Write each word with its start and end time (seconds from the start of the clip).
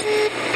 Beep. 0.00 0.32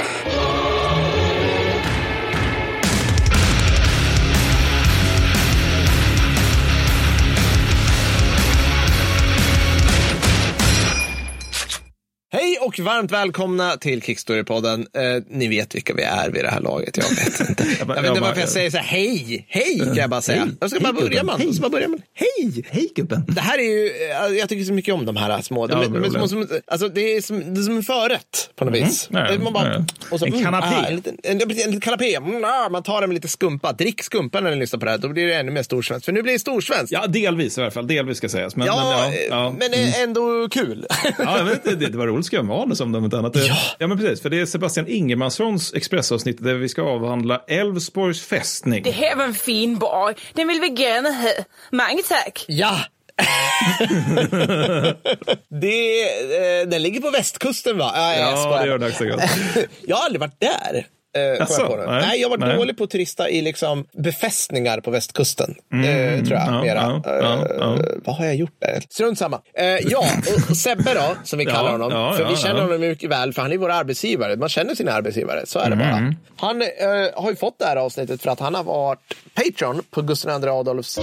och 12.78 12.84
varmt 12.84 13.10
välkomna 13.10 13.76
till 13.76 14.00
Kickstory-podden. 14.02 14.80
Eh, 14.96 15.22
ni 15.30 15.48
vet 15.48 15.74
vilka 15.74 15.94
vi 15.94 16.02
är 16.02 16.30
vid 16.30 16.44
det 16.44 16.50
här 16.50 16.60
laget, 16.60 16.96
jag 16.96 17.04
vet 17.04 17.48
inte. 17.50 17.64
jag 17.78 17.86
vet 17.86 18.06
inte 18.06 18.20
varför 18.20 18.40
jag 18.40 18.48
säger 18.48 18.70
så 18.70 18.76
här, 18.76 18.84
hej, 18.84 19.46
hej 19.48 19.78
kan 19.78 19.94
jag 19.96 20.10
bara 20.10 20.22
säga. 20.22 20.38
Hej. 20.40 20.48
Jag 20.60 20.70
ska 20.70 20.80
bara 20.80 20.92
Hej, 20.92 21.02
börja 21.02 21.22
man. 21.24 21.40
Jag 21.44 21.54
ska 21.54 21.62
bara 21.62 21.70
börja 21.70 21.88
man. 21.88 22.02
Hej! 22.14 22.64
Hej 22.70 22.88
gubben. 22.94 23.24
Det 23.28 23.40
här 23.40 23.58
är 23.58 23.62
ju, 23.62 23.86
eh, 24.32 24.38
jag 24.38 24.48
tycker 24.48 24.64
så 24.64 24.72
mycket 24.72 24.94
om 24.94 25.06
de 25.06 25.16
här 25.16 25.42
små. 25.42 25.66
De, 25.66 25.72
Ja, 25.72 25.88
de 25.88 25.92
de 25.92 25.98
roliga. 26.08 26.28
som, 26.28 26.46
alltså 26.66 26.88
det 26.88 27.16
är 27.16 27.20
som, 27.20 27.54
det 27.54 27.60
är 27.60 27.62
som 27.62 27.76
en 27.76 27.82
förrätt 27.82 28.50
på 28.56 28.64
något 28.64 28.74
vis. 28.74 29.08
Nej, 29.10 29.38
man 29.38 29.52
bara, 29.52 29.68
nej. 29.68 29.84
och 30.10 30.18
så, 30.18 30.26
En 30.26 30.42
kanapé. 30.42 30.66
ah, 30.66 30.84
en, 30.86 30.96
liten, 30.96 31.16
en, 31.22 31.40
en 31.42 31.48
liten 31.48 31.80
kanapé. 31.80 32.14
Mm, 32.14 32.44
ah, 32.44 32.68
man 32.68 32.82
tar 32.82 33.00
den 33.00 33.10
med 33.10 33.14
lite 33.14 33.28
skumpa. 33.28 33.72
Drick 33.72 34.02
skumpa 34.02 34.40
när 34.40 34.50
ni 34.50 34.56
lyssnar 34.56 34.80
på 34.80 34.84
det 34.86 34.90
här. 34.90 34.98
Då 34.98 35.08
blir 35.08 35.26
det 35.26 35.34
ännu 35.34 35.52
mer 35.52 35.62
storsvenskt. 35.62 36.04
För 36.04 36.12
nu 36.12 36.22
blir 36.22 36.32
det 36.32 36.38
storsvenskt. 36.38 36.92
Ja, 36.92 37.06
delvis 37.06 37.58
i 37.58 37.60
alla 37.60 37.70
fall. 37.70 37.86
Delvis 37.86 38.18
ska 38.18 38.28
sägas. 38.28 38.56
Men, 38.56 38.66
Ja, 38.66 38.96
men, 39.04 39.12
eh, 39.12 39.18
ja, 39.20 39.26
ja. 39.30 39.54
men 39.58 39.72
eh, 39.72 40.00
ändå 40.02 40.48
kul. 40.50 40.86
Ja, 41.18 41.38
jag 41.38 41.44
vet, 41.44 41.64
det, 41.64 41.74
det 41.74 41.98
var 41.98 42.06
roligt 42.06 42.18
att 42.20 42.26
skriva 42.26 42.42
manus 42.62 42.80
om 42.80 42.92
det, 42.92 42.98
om 42.98 43.04
inte 43.04 43.18
annat. 43.18 43.36
Ja. 43.36 43.56
ja, 43.78 43.86
men 43.86 43.98
precis. 43.98 44.22
För 44.22 44.30
det 44.30 44.40
är 44.40 44.46
Sebastian 44.46 44.88
Ingemanssons 44.88 45.74
Expressavsnitt 45.74 46.44
där 46.44 46.54
vi 46.54 46.68
ska 46.68 46.82
avhandla 46.82 47.42
Älvsborgs 47.48 48.22
fästning. 48.26 48.82
Det 48.82 48.90
här 48.90 49.16
var 49.16 49.24
en 49.24 49.34
fin 49.34 49.78
borg. 49.78 50.14
Den 50.34 50.48
vill 50.48 50.60
vi 50.60 50.82
gärna 50.82 51.10
ha. 51.10 51.32
Mange 51.70 52.02
tack. 52.08 52.44
Ja! 52.48 52.78
det, 55.48 56.02
eh, 56.02 56.68
den 56.68 56.82
ligger 56.82 57.00
på 57.00 57.10
västkusten 57.10 57.78
va? 57.78 57.92
Ja, 57.94 58.14
jag 58.14 58.32
Ja, 58.32 58.62
det 58.62 58.68
gör 58.68 58.88
också 58.88 59.04
gott. 59.04 59.22
jag 59.86 59.96
har 59.96 60.04
aldrig 60.04 60.20
varit 60.20 60.40
där. 60.40 60.86
Eh, 61.14 61.22
Jaså? 61.22 61.62
jag. 61.78 61.86
Nej. 61.90 62.06
Nej, 62.08 62.20
jag 62.20 62.28
varit 62.28 62.40
Nej. 62.40 62.56
dålig 62.56 62.76
på 62.78 62.84
att 62.84 62.90
turista 62.90 63.28
i 63.28 63.40
liksom 63.42 63.84
befästningar 63.92 64.80
på 64.80 64.90
västkusten. 64.90 65.50
eh, 65.50 66.24
tror 66.24 66.32
jag. 66.38 66.48
Mm, 66.48 66.54
ja, 66.54 66.62
mera. 66.62 67.00
ja, 67.04 67.46
ja. 67.58 67.74
Eh, 67.74 67.80
vad 68.04 68.16
har 68.16 68.24
jag 68.24 68.34
gjort 68.36 68.56
där? 68.60 68.82
Strunt 68.90 69.18
samma. 69.18 69.40
Eh, 69.58 69.64
ja, 69.66 70.04
och, 70.50 70.56
Sebbe 70.56 70.94
då, 70.94 71.14
som 71.24 71.38
vi 71.38 71.44
kallar 71.54 71.72
honom. 71.72 72.16
för 72.16 72.28
vi 72.28 72.36
känner 72.36 72.60
honom 72.62 72.80
mycket 72.80 73.10
väl, 73.10 73.32
för 73.32 73.42
han 73.42 73.52
är 73.52 73.58
vår 73.58 73.70
arbetsgivare. 73.70 74.36
Man 74.36 74.48
känner 74.48 74.74
sina 74.74 74.92
arbetsgivare, 74.92 75.46
så 75.46 75.58
är 75.58 75.70
det 75.70 75.76
Mm. 75.76 75.90
bara. 75.90 76.14
Han 76.48 76.62
eh, 76.62 76.68
har 77.22 77.30
ju 77.30 77.36
fått 77.36 77.58
det 77.58 77.64
här 77.64 77.76
avsnittet 77.76 78.22
för 78.22 78.30
att 78.30 78.40
han 78.40 78.54
har 78.54 78.64
varit 78.64 78.98
Patreon 79.34 79.82
på 79.90 80.02
Gustav 80.02 80.42
II 80.44 80.48
Adolfs 80.50 80.98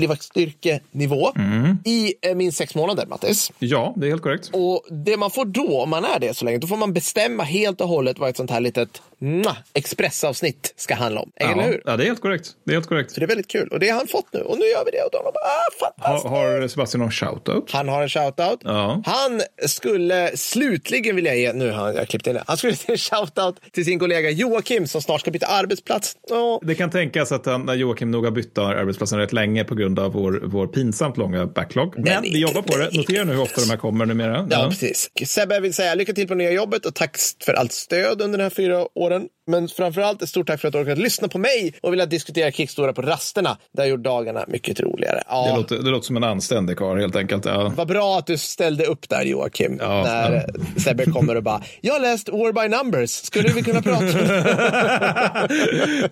livvaktsstyrkenivå 0.00 1.32
Mm. 1.36 1.78
i 1.84 2.14
eh, 2.22 2.34
minst 2.34 2.58
sex 2.58 2.74
månader, 2.74 3.06
Mattis. 3.06 3.52
Ja, 3.58 3.94
det 3.96 4.06
är 4.06 4.10
helt 4.10 4.22
korrekt. 4.22 4.50
Och 4.52 4.84
det 4.90 5.16
man 5.16 5.30
får 5.30 5.44
då, 5.44 5.80
om 5.82 5.90
man 5.90 6.04
är 6.04 6.18
det 6.20 6.34
så 6.36 6.44
länge, 6.44 6.58
då 6.58 6.66
får 6.66 6.76
man 6.76 6.92
bestämma 6.92 7.42
helt 7.42 7.80
och 7.80 7.88
hållet 7.88 8.18
vad 8.18 8.28
ett 8.30 8.36
sånt 8.36 8.50
här 8.50 8.60
litet 8.60 9.02
mwah, 9.18 9.56
expressavsnitt 9.74 10.74
ska 10.76 10.94
handla 10.94 11.20
om. 11.20 11.30
Eller 11.36 11.56
Ja, 11.56 11.62
hur? 11.62 11.82
ja, 11.86 11.96
det 11.96 12.04
är 12.04 12.06
helt 12.06 12.20
korrekt. 12.20 12.50
Det 12.64 12.72
är 12.72 12.74
helt 12.74 12.86
korrekt. 12.88 13.10
Så 13.12 13.20
det 13.20 13.24
är 13.26 13.28
väldigt 13.28 13.48
kul. 13.48 13.68
Och 13.68 13.80
det 13.80 13.88
har 13.88 13.98
han 13.98 14.06
fått 14.06 14.32
nu. 14.32 14.40
Och 14.40 14.58
nu 14.58 14.64
gör 14.64 14.84
vi 14.84 14.90
det 14.90 15.04
åt 15.04 15.14
honom. 15.14 15.32
Ah, 15.34 15.84
Har, 15.84 15.88
fantastiskt! 15.88 16.30
har 16.30 16.68
Sebastian 16.68 17.00
någon 17.00 17.10
shoutout? 17.10 17.70
Han 17.72 17.88
har 17.88 18.02
en 18.02 18.08
shoutout. 18.08 18.60
Ja. 18.64 19.02
Han 19.06 19.42
skulle 19.66 20.36
slutligen 20.36 21.16
vilja 21.16 21.34
ge, 21.34 21.52
nu 21.52 21.70
har 21.70 21.92
jag 21.92 22.08
klippt 22.08 22.26
in 22.26 22.34
det, 22.34 22.44
han 22.46 22.56
skulle 22.56 22.72
ge 22.72 22.78
en 22.92 22.98
shoutout 22.98 23.56
till 23.72 23.84
sin 23.84 23.98
kollega 23.98 24.30
Joakim 24.30 24.86
som 24.86 25.02
snart 25.02 25.20
ska 25.20 25.30
byta 25.30 25.46
arbetsplats. 25.46 26.16
Åh, 26.30 26.58
Det 26.62 26.74
kan 26.74 26.90
tänkas 26.90 27.32
att 27.32 27.46
han, 27.46 27.78
Joakim 27.78 28.10
nog 28.10 28.24
har 28.24 28.30
bytt 28.30 28.58
arbetsplatsen 28.58 29.18
rätt 29.18 29.32
länge 29.32 29.64
på 29.64 29.74
grund 29.74 29.85
av 29.98 30.12
vår, 30.12 30.40
vår 30.44 30.66
pinsamt 30.66 31.16
långa 31.16 31.46
backlog. 31.46 31.94
Men 31.98 32.06
är- 32.08 32.20
vi 32.22 32.38
jobbar 32.40 32.62
på 32.62 32.76
det. 32.76 32.90
Notera 32.96 33.24
nu 33.24 33.32
hur 33.32 33.42
ofta 33.42 33.60
de 33.60 33.70
här 33.70 33.76
kommer 33.76 34.06
numera. 34.06 34.46
Ja, 34.50 34.66
precis. 34.70 35.10
Sebbe 35.26 35.60
vill 35.60 35.74
säga 35.74 35.94
lycka 35.94 36.12
till 36.12 36.28
på 36.28 36.34
nya 36.34 36.50
jobbet 36.52 36.86
och 36.86 36.94
tack 36.94 37.16
för 37.44 37.52
allt 37.52 37.72
stöd 37.72 38.22
under 38.22 38.38
de 38.38 38.42
här 38.44 38.50
fyra 38.50 38.86
åren. 38.94 39.22
Men 39.48 39.68
framför 39.68 40.00
allt 40.00 40.22
ett 40.22 40.28
stort 40.28 40.46
tack 40.46 40.60
för 40.60 40.68
att 40.68 40.74
du 40.74 40.80
orkat 40.80 40.98
lyssna 40.98 41.28
på 41.28 41.38
mig 41.38 41.74
och 41.82 41.92
vilja 41.92 42.06
diskutera 42.06 42.50
Kickstora 42.50 42.92
på 42.92 43.02
rasterna. 43.02 43.58
Det 43.76 43.82
har 43.82 43.86
gjort 43.88 44.02
dagarna 44.04 44.44
mycket 44.48 44.80
roligare. 44.80 45.22
Ja, 45.28 45.46
Det, 45.50 45.56
låter, 45.56 45.76
det 45.84 45.90
låter 45.90 46.06
som 46.06 46.16
en 46.16 46.24
anständig 46.24 46.76
karl 46.76 46.98
helt 47.00 47.16
enkelt. 47.16 47.44
Ja. 47.44 47.72
Vad 47.76 47.88
bra 47.88 48.18
att 48.18 48.26
du 48.26 48.38
ställde 48.38 48.84
upp 48.86 49.08
där 49.08 49.24
Joakim. 49.24 49.78
Ja, 49.80 50.02
när 50.04 50.46
Sebbe 50.80 51.04
kommer 51.04 51.34
och 51.36 51.42
bara, 51.42 51.62
jag 51.80 51.92
har 51.92 52.00
läst 52.00 52.28
War 52.28 52.52
by 52.62 52.76
Numbers, 52.76 53.10
skulle 53.10 53.48
vi 53.48 53.62
kunna 53.62 53.82
prata? 53.82 54.06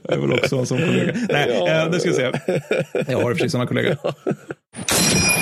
Jag 0.09 0.17
vill 0.21 0.33
också 0.33 0.57
en 0.57 0.67
sån 0.67 0.79
kollega. 0.79 1.13
Nej, 1.29 1.69
eh, 1.69 1.91
nu 1.91 2.01
ska 2.01 2.11
vi 2.11 2.17
se. 2.17 2.31
Jag 3.09 3.19
har 3.19 3.35
precis 3.35 3.53
sådana 3.53 3.64
gammal 3.65 3.97
kollega. 3.97 5.31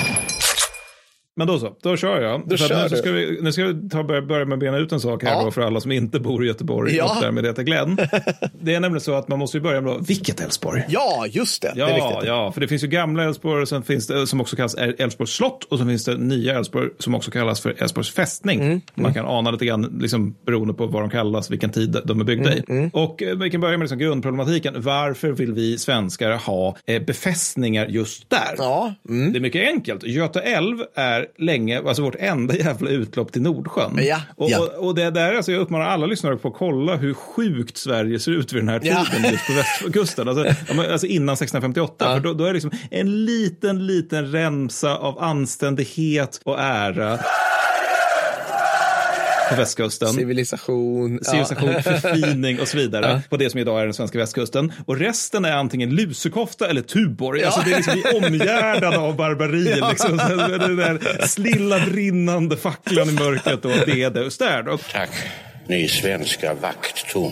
Men 1.35 1.47
då 1.47 1.59
så, 1.59 1.75
då 1.81 1.97
kör 1.97 2.21
jag. 2.21 2.41
Då 2.49 2.57
kör 2.57 2.83
nu, 2.83 2.89
så 2.89 2.95
ska 2.95 3.11
vi, 3.11 3.39
nu 3.41 3.51
ska 3.51 3.63
vi 3.63 3.89
ta, 3.89 4.03
börja, 4.03 4.21
börja 4.21 4.45
med 4.45 4.53
att 4.53 4.59
bena 4.59 4.77
ut 4.77 4.91
en 4.91 4.99
sak 4.99 5.23
här 5.23 5.31
Ja. 5.35 5.43
då 5.43 5.51
för 5.51 5.61
alla 5.61 5.79
som 5.79 5.91
inte 5.91 6.19
bor 6.19 6.43
i 6.43 6.47
Göteborg 6.47 6.95
Ja. 6.95 7.15
och 7.15 7.21
därmed 7.23 7.45
heter 7.45 7.63
Glenn. 7.63 7.97
Det 8.61 8.75
är 8.75 8.79
nämligen 8.79 9.01
så 9.01 9.13
att 9.13 9.27
man 9.27 9.39
måste 9.39 9.57
ju 9.57 9.61
börja 9.61 9.81
med 9.81 9.93
då, 9.93 9.97
vilket 10.07 10.39
Älvsborg? 10.41 10.83
ja, 10.89 11.25
just 11.29 11.61
det. 11.61 11.71
det 11.75 11.81
är 11.81 11.97
Ja, 11.97 12.21
ja, 12.25 12.51
för 12.51 12.61
det 12.61 12.67
finns 12.67 12.83
ju 12.83 12.87
gamla 12.87 13.23
Älvsborg 13.23 13.61
och 13.61 13.67
sen 13.69 13.83
finns 13.83 14.07
det 14.07 14.27
som 14.27 14.41
också 14.41 14.55
kallas 14.55 14.75
Älvsborgs 14.75 15.31
slott 15.31 15.63
och 15.63 15.79
så 15.79 15.85
finns 15.85 16.05
det 16.05 16.17
nya 16.17 16.57
Älvsborg 16.57 16.89
som 16.99 17.15
också 17.15 17.31
kallas 17.31 17.61
för 17.61 17.75
Älvsborgs 17.77 18.09
fästning. 18.13 18.61
Mm, 18.61 18.81
Man 18.95 19.13
kan 19.13 19.25
ana 19.25 19.51
lite 19.51 19.65
grann 19.65 19.97
liksom, 20.01 20.35
beroende 20.45 20.73
på 20.73 20.85
vad 20.85 21.01
de 21.03 21.09
kallas, 21.09 21.51
vilken 21.51 21.69
tid 21.69 21.97
de 22.05 22.19
är 22.19 22.23
byggda 22.23 22.51
Mm, 22.53 22.85
i. 22.85 22.89
Och 22.93 23.23
eh, 23.23 23.35
vi 23.37 23.49
kan 23.49 23.61
börja 23.61 23.77
med 23.77 23.85
liksom 23.85 23.97
grundproblematiken. 23.99 24.73
Varför 24.77 25.31
vill 25.31 25.53
vi 25.53 25.77
svenskar 25.77 26.31
ha 26.31 26.75
eh, 26.85 27.01
befästningar 27.03 27.85
just 27.87 28.29
där? 28.29 28.55
Ja, 28.57 28.93
mm. 29.09 29.33
Det 29.33 29.39
är 29.39 29.41
mycket 29.41 29.67
enkelt. 29.67 30.03
Göta 30.03 30.41
älv 30.41 30.77
är 30.95 31.22
länge, 31.37 31.81
alltså 31.87 32.03
vårt 32.03 32.15
enda 32.19 32.55
jävla 32.57 32.89
utlopp 32.89 33.31
till 33.31 33.41
Nordsjön. 33.41 33.99
Ja, 34.01 34.21
och, 34.35 34.49
ja. 34.49 34.59
och, 34.59 34.87
och 34.87 34.95
det 34.95 35.09
där, 35.11 35.33
alltså 35.35 35.51
jag 35.51 35.61
uppmanar 35.61 35.85
alla 35.85 36.05
lyssnare 36.05 36.37
på 36.37 36.47
att 36.47 36.53
kolla 36.53 36.95
hur 36.95 37.13
sjukt 37.13 37.77
Sverige 37.77 38.19
ser 38.19 38.31
ut 38.31 38.53
vid 38.53 38.61
den 38.61 38.69
här 38.69 38.81
Ja. 38.83 39.05
tiden 39.11 39.31
just 39.31 39.47
på 39.47 39.53
västkusten. 39.53 40.27
Alltså, 40.27 40.45
ja, 40.75 40.91
alltså 40.91 41.07
innan 41.07 41.33
1658. 41.33 42.13
För 42.13 42.19
då, 42.19 42.33
då 42.33 42.43
är 42.43 42.47
det 42.47 42.53
liksom 42.53 42.71
en 42.91 43.25
liten, 43.25 43.87
liten 43.87 44.31
remsa 44.31 44.97
av 44.97 45.23
anständighet 45.23 46.41
och 46.43 46.59
ära 46.59 47.19
på 49.49 49.55
västkusten. 49.55 50.13
Civilisation. 50.13 51.19
Ja. 51.21 51.31
Civilisation, 51.31 51.83
förfining 51.83 52.59
och 52.59 52.67
så 52.67 52.77
vidare 52.77 53.21
på 53.29 53.37
det 53.37 53.49
som 53.49 53.59
idag 53.59 53.81
är 53.81 53.83
den 53.83 53.93
svenska 53.93 54.17
västkusten. 54.17 54.73
Och 54.85 54.97
resten 54.97 55.45
är 55.45 55.51
antingen 55.51 55.95
lusekofta 55.95 56.69
eller 56.69 56.81
Tuborg. 56.81 57.43
Alltså 57.43 57.61
det 57.65 57.71
är 57.71 57.77
liksom 57.77 58.01
vi 58.03 58.27
omgärdade 58.27 58.97
av 58.97 59.15
barbari. 59.15 59.81
Liksom. 59.89 60.19
Så 60.19 60.35
Den 60.35 60.77
där 60.77 61.27
slilla 61.27 61.79
brinnande 61.85 62.57
facklan 62.57 63.09
i 63.09 63.11
mörkret 63.11 63.65
och 63.65 63.71
det 63.85 64.03
är 64.03 64.09
det 64.09 64.23
just 64.23 64.39
där. 64.39 64.63
Då. 64.63 64.77
Tack, 64.77 65.09
ni 65.67 65.87
svenska 65.87 66.53
vakttorn. 66.53 67.31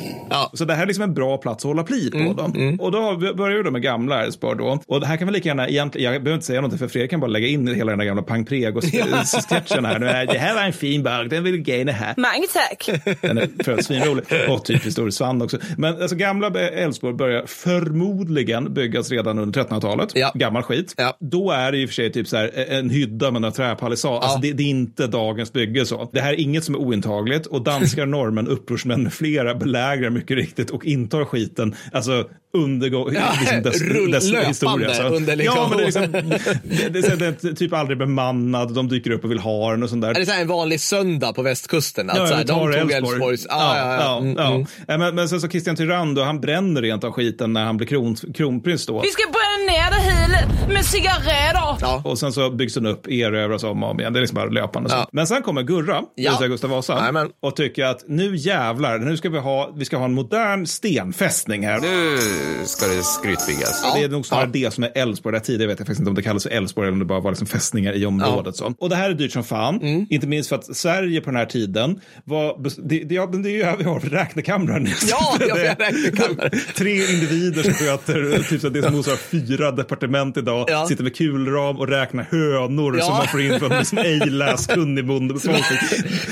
Så 0.54 0.66
det 0.66 0.74
här 0.74 0.84
är 0.84 0.88
liksom 0.88 1.04
en 1.04 1.14
bra 1.14 1.38
plats 1.38 1.66
att 1.66 1.70
hålla 1.70 1.84
pli 1.84 2.12
på. 2.12 2.18
Mm, 2.18 2.78
då. 2.78 2.84
Och 2.84 2.92
då 2.92 3.34
börjar 3.34 3.58
vi 3.58 3.64
då 3.64 3.72
med 3.72 3.82
gamla 3.82 4.24
Älvsborg 4.24 4.58
då. 4.58 4.80
Och 4.88 5.00
det 5.00 5.08
här 5.08 5.18
kan 5.18 5.28
vi 5.28 5.34
lika 5.34 5.50
gärna, 5.50 5.68
egentligen, 5.68 6.14
jag 6.14 6.24
behöver 6.24 6.36
inte 6.36 6.46
säga 6.46 6.62
någonting 6.62 6.80
för 6.80 6.88
Fredrik 6.88 7.12
kan 7.12 7.20
bara 7.20 7.28
lägga 7.28 7.48
in 7.48 7.68
hela 7.68 7.92
den 7.92 8.00
där 8.00 8.06
gamla 8.06 8.24
Pang 8.24 8.46
Prego-sketchen 8.46 9.86
här. 9.86 10.26
Det 10.26 10.38
här 10.38 10.56
var 10.56 10.62
en 10.62 10.74
fin 10.74 11.04
bag, 11.04 11.30
den 11.30 11.44
vill 11.44 11.58
Gaine 11.58 11.90
ha. 11.90 12.14
Mange 12.18 12.48
tack. 12.54 12.90
Den 13.22 13.38
är 13.38 13.64
för 13.64 13.82
svinrolig. 13.82 14.26
Och 14.50 14.66
typ 14.66 14.86
historisk 14.86 15.18
svann 15.18 15.42
också. 15.42 15.58
Men 15.78 16.02
alltså 16.02 16.16
gamla 16.16 16.60
Älvsborg 16.60 17.14
börjar 17.14 17.46
förmodligen 17.46 18.74
byggas 18.74 19.12
redan 19.12 19.40
under 19.40 19.64
1300-talet. 19.64 20.10
Ja. 20.16 20.32
Gammal 20.36 20.64
skit. 20.64 20.94
Ja. 20.98 21.18
Då 21.20 21.52
är 21.52 21.72
det 21.72 21.78
i 21.78 21.86
och 21.86 21.90
för 21.90 21.94
sig 21.94 22.12
typ 22.12 22.28
så 22.28 22.38
här 22.38 22.52
en 22.70 22.90
hydda 22.90 23.32
med 23.32 23.42
några 23.42 23.54
träpalissader. 23.54 24.18
Alltså 24.20 24.40
det, 24.40 24.54
det 24.54 24.64
är 24.64 24.68
inte 24.68 25.08
dagens 25.08 25.54
bygge 25.54 25.86
så. 25.86 26.10
Det 26.14 26.22
här 26.22 26.34
är 26.34 26.40
inget 26.40 26.64
som 26.64 26.76
är 26.76 26.80
ointagligt 26.80 27.46
och 27.46 27.62
danskar, 27.64 28.06
norrmän, 28.22 28.48
upprorsmän 28.48 29.04
med 29.04 29.14
flera 29.14 29.56
belägrar 29.56 30.10
mycket 30.10 30.38
riktigt 30.38 30.70
och 30.70 30.86
intar 30.86 31.26
skiten. 31.26 31.76
Alltså 31.94 32.26
undergå 32.54 33.10
Ja, 33.14 33.34
liksom 33.42 33.62
dess, 33.64 33.82
rull- 33.82 34.12
dess 34.12 34.32
historia. 34.50 34.94
Så. 34.94 35.04
under 35.04 35.36
liksom- 35.36 35.58
Ja, 35.58 35.68
men 35.70 35.78
det 35.78 35.84
är, 35.84 35.86
liksom, 35.86 36.12
det, 36.12 36.90
det, 37.02 37.08
är- 37.08 37.18
det 37.18 37.44
är 37.50 37.54
typ 37.54 37.74
aldrig 37.74 37.98
bemannad. 37.98 38.74
De 38.74 38.88
dyker 38.88 39.12
upp 39.12 39.24
och 39.24 39.32
vill 39.32 39.40
ha 39.40 39.72
den 39.72 39.84
och 39.84 39.90
sånt 39.90 40.02
där. 40.02 40.10
Är 40.10 40.14
det 40.14 40.26
så 40.26 40.32
här 40.32 40.42
en 40.42 40.48
vanlig 40.48 40.80
söndag 40.80 41.34
på 41.34 41.42
västkusten? 41.42 42.10
Att 42.10 42.18
Ja, 42.18 42.28
så 42.28 42.34
här, 42.34 42.44
de 42.44 42.60
tog 42.60 42.74
Älvsborg. 42.74 42.96
Älvsborgs... 42.96 43.48
Ah, 43.50 43.78
ja, 43.78 43.96
ja. 44.04 44.18
Mm, 44.18 44.36
ja, 44.38 44.56
mm. 44.56 44.66
ja. 44.88 44.98
Men, 44.98 45.16
men 45.16 45.30
sen 45.30 45.42
så 45.42 45.48
Christian 45.50 45.76
Tyrann 45.76 46.18
han 46.18 46.42
bränner 46.42 46.82
rent 46.82 47.04
av 47.04 47.12
skiten 47.12 47.54
när 47.54 47.64
han 47.66 47.78
blir 47.78 47.88
kron, 47.88 48.16
kronprins 48.16 48.86
då. 48.86 49.02
Vi 49.02 49.08
ska 49.08 49.24
bränna 49.32 49.51
ner 49.72 49.90
det 49.92 50.12
hela 50.12 50.38
med 50.74 50.86
cigaretter. 50.86 51.78
Ja. 51.82 52.02
Och 52.06 52.20
sen 52.20 52.34
så 52.34 52.50
byggs 52.52 52.74
den 52.74 52.86
upp, 52.86 53.08
erövras 53.08 53.64
om 53.64 53.84
och 53.84 53.92
om 53.92 54.00
igen. 54.00 54.14
Det 54.14 54.20
är 54.20 54.22
liksom 54.22 54.36
bara 54.36 54.46
löpande. 54.50 54.90
Ja. 54.94 55.10
Men 55.12 55.28
sen 55.28 55.42
kommer 55.42 55.62
Gurra, 55.64 56.02
det 56.16 56.22
Ja. 56.24 56.38
säga 56.38 56.48
Gustav 56.48 56.70
Vasa, 56.70 56.98
Jajamän. 57.00 57.30
och 57.42 57.56
tycker 57.56 57.86
att 57.86 58.04
nu 58.08 58.36
jävlar, 58.36 58.98
nu 59.00 59.18
ska 59.18 59.30
vi 59.30 59.40
ha, 59.40 59.74
vi 59.78 59.86
ska 59.86 59.98
ha 59.98 60.06
en 60.06 60.14
modern 60.14 60.66
stenfästning 60.66 61.66
här. 61.68 61.80
Nu 61.80 62.18
ska 62.66 62.88
det 62.88 63.04
skrytbyggas. 63.04 63.84
det 63.96 64.04
är 64.04 64.10
nog 64.10 64.26
snarare 64.26 64.50
det 64.54 64.74
som 64.74 64.84
är 64.84 64.92
Älvsborg. 64.96 65.34
Där 65.34 65.40
tidigare 65.40 65.68
vet 65.68 65.80
jag 65.80 65.88
faktiskt 65.88 66.00
inte 66.00 66.10
om 66.10 66.16
det 66.16 66.22
kallas 66.22 66.44
för 66.44 66.50
Älvsborg 66.50 66.88
eller 66.88 66.94
om 66.94 67.00
det 67.00 67.06
bara 67.06 67.20
var 67.20 67.32
liksom 67.32 67.48
fästningar 67.48 67.94
i 67.94 68.06
området. 68.06 68.56
Så. 68.56 68.74
Och 68.80 68.90
det 68.90 68.96
här 68.96 69.10
är 69.10 69.14
dyrt 69.14 69.32
som 69.32 69.44
fan. 69.44 69.82
Mm. 69.82 70.06
Inte 70.10 70.28
minst 70.28 70.50
för 70.50 70.56
att 70.56 70.76
Sverige 70.76 71.22
på 71.22 71.30
den 71.30 71.40
här 71.40 71.46
tiden 71.46 72.00
var... 72.24 72.56
Det, 72.90 73.04
det, 73.04 73.16
ja, 73.16 73.26
det 73.26 73.50
är 73.50 73.54
ju 73.54 73.64
här 73.64 73.78
vi 73.78 73.84
har 73.84 74.00
räknekamrar 74.00 74.80
nu. 74.80 74.92
Ja, 75.10 75.36
Det 75.40 75.46
ja, 75.48 75.58
är 75.58 75.76
räknekamrar. 75.76 76.50
Tre 76.78 77.14
individer 77.14 77.64
som 77.64 77.74
sköter 77.74 78.44
typ 78.50 78.62
så 78.62 78.70
det 78.70 78.84
som 78.84 78.94
motsvarar 78.96 79.18
fyra 79.18 79.61
fyra 79.62 79.72
departement 79.72 80.38
idag 80.38 80.66
Ja. 80.70 80.86
sitter 80.88 81.04
med 81.04 81.16
kulram 81.16 81.78
och 81.80 81.88
räknar 81.88 82.24
hönor 82.24 82.98
Ja. 82.98 83.04
som 83.06 83.14
man 83.18 83.28
får 83.28 83.42
in 83.42 83.60
från 83.60 83.70
liksom 83.70 83.98
ej 83.98 84.20
läskunnig 84.20 85.06
bondebefolkning. 85.06 85.80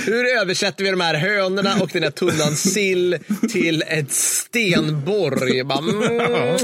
Hur 0.05 0.25
översätter 0.41 0.83
vi 0.83 0.89
de 0.91 1.01
här 1.01 1.13
hönorna 1.15 1.75
och 1.81 1.89
den 1.93 2.03
här 2.03 2.11
tunnan 2.11 2.55
sill 2.55 3.17
till 3.51 3.83
ett 3.87 4.11
stenborg? 4.11 5.63
Bara, 5.63 5.77
mm. 5.79 6.59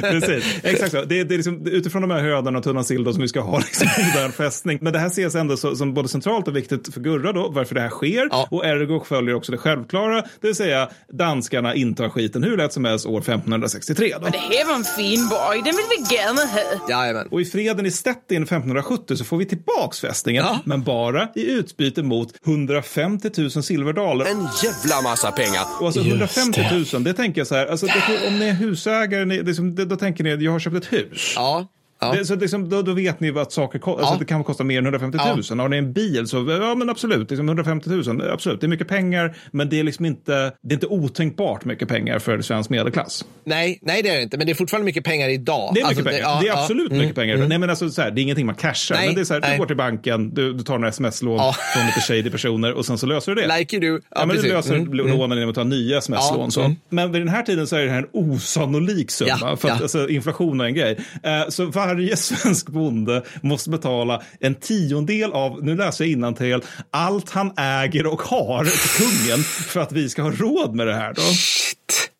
Precis, 0.00 0.44
exakt 0.62 0.90
så. 0.92 1.04
Det, 1.04 1.20
är- 1.20 1.24
det 1.24 1.34
är 1.34 1.36
liksom, 1.36 1.66
utifrån 1.66 2.02
de 2.02 2.10
här 2.10 2.20
hönorna 2.20 2.58
och 2.58 2.64
tunnan 2.64 2.84
sill 2.84 3.04
då, 3.04 3.12
som 3.12 3.22
vi 3.22 3.28
ska 3.28 3.40
ha 3.40 3.58
liksom, 3.58 3.88
modern 4.14 4.32
fästning. 4.32 4.78
Men 4.82 4.92
det 4.92 4.98
här 4.98 5.06
ses 5.06 5.34
ändå 5.34 5.56
så, 5.56 5.76
som 5.76 5.94
både 5.94 6.08
centralt 6.08 6.48
och 6.48 6.56
viktigt 6.56 6.94
för 6.94 7.00
Gurra 7.00 7.32
då, 7.32 7.48
varför 7.48 7.74
det 7.74 7.80
här 7.80 7.88
sker. 7.90 8.28
Ja. 8.30 8.48
Och 8.50 8.66
ergo 8.66 9.04
följer 9.04 9.34
också 9.34 9.52
det 9.52 9.58
självklara, 9.58 10.14
det 10.20 10.46
vill 10.46 10.54
säga 10.54 10.88
danskarna 11.12 11.74
intar 11.74 12.08
skiten 12.08 12.42
hur 12.42 12.56
lätt 12.56 12.72
som 12.72 12.84
helst 12.84 13.06
år 13.06 13.18
1563. 13.20 14.14
Då. 14.20 14.26
Det 14.28 14.38
här 14.38 14.66
var 14.66 14.74
en 14.74 14.84
fin 14.84 15.28
borg, 15.28 15.62
den 15.64 15.76
vill 15.76 15.84
vi 15.98 16.07
ha. 16.16 16.88
Jajamän. 16.90 17.28
Och 17.30 17.40
i 17.40 17.44
freden 17.44 17.86
i 17.86 17.90
Stettin 17.90 18.42
1570 18.42 19.16
så 19.16 19.24
får 19.24 19.36
vi 19.36 19.46
tillbaks 19.46 20.00
fästningen, 20.00 20.44
Ja. 20.44 20.58
men 20.64 20.82
bara 20.82 21.28
i 21.34 21.50
utbyte 21.50 22.02
mot 22.02 22.28
150 22.46 23.30
000 23.36 23.50
silverdaler. 23.50 24.24
En 24.24 24.48
jävla 24.64 25.02
massa 25.02 25.32
pengar. 25.32 25.62
Och 25.80 25.86
alltså 25.86 26.00
Just 26.00 26.36
150 26.38 26.94
000, 26.94 27.04
det 27.04 27.12
tänker 27.14 27.40
jag 27.40 27.48
så 27.48 27.54
här, 27.54 27.66
alltså, 27.66 27.86
det, 27.86 28.28
om 28.28 28.38
ni 28.38 28.44
är 28.48 28.52
husägare, 28.52 29.24
ni, 29.24 29.42
det 29.42 29.50
är 29.50 29.54
som, 29.54 29.74
det, 29.74 29.84
då 29.84 29.96
tänker 29.96 30.24
ni, 30.24 30.44
jag 30.44 30.52
har 30.52 30.58
köpt 30.58 30.76
ett 30.76 30.92
hus. 30.92 31.32
Ja. 31.36 31.68
Ja. 32.00 32.12
Det, 32.12 32.24
så 32.24 32.34
liksom, 32.36 32.68
då, 32.68 32.82
då 32.82 32.92
vet 32.92 33.20
ni 33.20 33.38
att 33.38 33.52
saker 33.52 33.80
alltså, 33.84 34.04
Ja. 34.04 34.16
det 34.18 34.24
kan 34.24 34.44
kosta 34.44 34.64
mer 34.64 34.78
än 34.78 34.84
150 34.84 35.18
000. 35.50 35.60
Har 35.60 35.68
ni 35.68 35.76
en 35.76 35.92
bil 35.92 36.26
så, 36.28 36.58
ja 36.62 36.74
men 36.74 36.90
absolut, 36.90 37.30
liksom 37.30 37.48
150 37.48 37.90
000, 37.90 38.30
absolut, 38.32 38.60
det 38.60 38.66
är 38.66 38.68
mycket 38.68 38.88
pengar, 38.88 39.36
men 39.50 39.68
det 39.68 39.80
är 39.80 39.84
liksom 39.84 40.04
inte, 40.04 40.52
det 40.62 40.72
är 40.72 40.74
inte 40.74 40.86
otänkbart 40.86 41.64
mycket 41.64 41.88
pengar 41.88 42.18
för 42.18 42.40
svensk 42.42 42.70
medelklass. 42.70 43.24
Nej, 43.44 43.78
nej, 43.82 44.02
det 44.02 44.08
är 44.08 44.16
det 44.16 44.22
inte. 44.22 44.36
Men 44.38 44.46
det 44.46 44.52
är 44.52 44.54
fortfarande 44.54 44.84
mycket 44.84 45.04
pengar 45.04 45.28
idag. 45.28 45.70
Det 45.74 45.80
är 45.80 45.84
mycket 45.84 45.98
Alltså, 45.98 46.04
pengar, 46.04 46.20
ja, 46.20 46.38
det 46.42 46.46
är 46.48 46.52
ja. 46.52 46.62
absolut 46.62 46.92
mycket 46.92 47.14
pengar. 47.14 47.36
Nej 47.36 47.58
men 47.58 47.70
alltså 47.70 47.90
så 47.90 48.02
här, 48.02 48.10
det 48.10 48.20
är 48.20 48.22
ingenting 48.22 48.46
man 48.46 48.54
cashar, 48.54 48.94
Nej, 48.94 49.06
men 49.06 49.14
det 49.14 49.20
är 49.20 49.24
så 49.24 49.34
här, 49.34 49.40
nej. 49.40 49.52
du 49.52 49.58
går 49.58 49.66
till 49.66 49.76
banken, 49.76 50.34
du, 50.34 50.52
du 50.52 50.62
tar 50.64 50.78
några 50.78 50.88
sms-lån 50.88 51.36
Ja. 51.36 51.54
från 51.74 51.86
lite 51.86 52.00
shady 52.00 52.30
personer 52.30 52.72
och 52.72 52.86
sen 52.86 52.98
så 52.98 53.06
löser 53.06 53.34
du 53.34 53.42
det. 53.42 53.58
Like 53.58 53.76
you 53.76 53.98
do. 53.98 54.04
Ja, 54.14 54.26
men 54.26 54.36
du 54.36 54.42
löser 54.42 54.74
Mm. 54.74 54.92
lånen 54.94 55.38
genom 55.38 55.48
att 55.50 55.54
ta 55.54 55.64
nya 55.64 55.98
sms-lån. 55.98 56.40
Ja, 56.44 56.50
så. 56.50 56.60
mm. 56.60 56.76
Men 56.88 57.12
vid 57.12 57.20
den 57.20 57.28
här 57.28 57.42
tiden 57.42 57.66
så 57.66 57.76
är 57.76 57.84
det 57.84 57.90
här 57.90 57.98
en 57.98 58.08
osannolik 58.12 59.10
summa. 59.10 59.30
Ja, 59.40 59.56
för 59.56 59.68
att, 59.68 59.76
ja. 59.76 59.82
alltså, 59.82 60.08
inflation 60.08 60.60
är 60.60 60.64
en 60.64 60.74
grej. 60.74 60.98
Eh, 61.22 61.48
så 61.48 61.72
varje 61.88 62.16
svensk 62.28 62.68
bonde 62.68 63.22
måste 63.42 63.70
betala 63.70 64.22
en 64.40 64.54
tiondel 64.54 65.32
av, 65.32 65.64
nu 65.64 65.76
läser 65.76 66.04
jag 66.04 66.12
innantill, 66.12 66.60
allt 66.90 67.30
han 67.30 67.52
äger 67.56 68.06
och 68.06 68.22
har 68.22 68.64
till 68.64 69.06
kungen 69.06 69.44
för 69.44 69.80
att 69.80 69.92
vi 69.92 70.08
ska 70.08 70.22
ha 70.22 70.30
råd 70.30 70.74
med 70.74 70.86
det 70.86 70.94
här. 70.94 71.14
Då. 71.14 71.22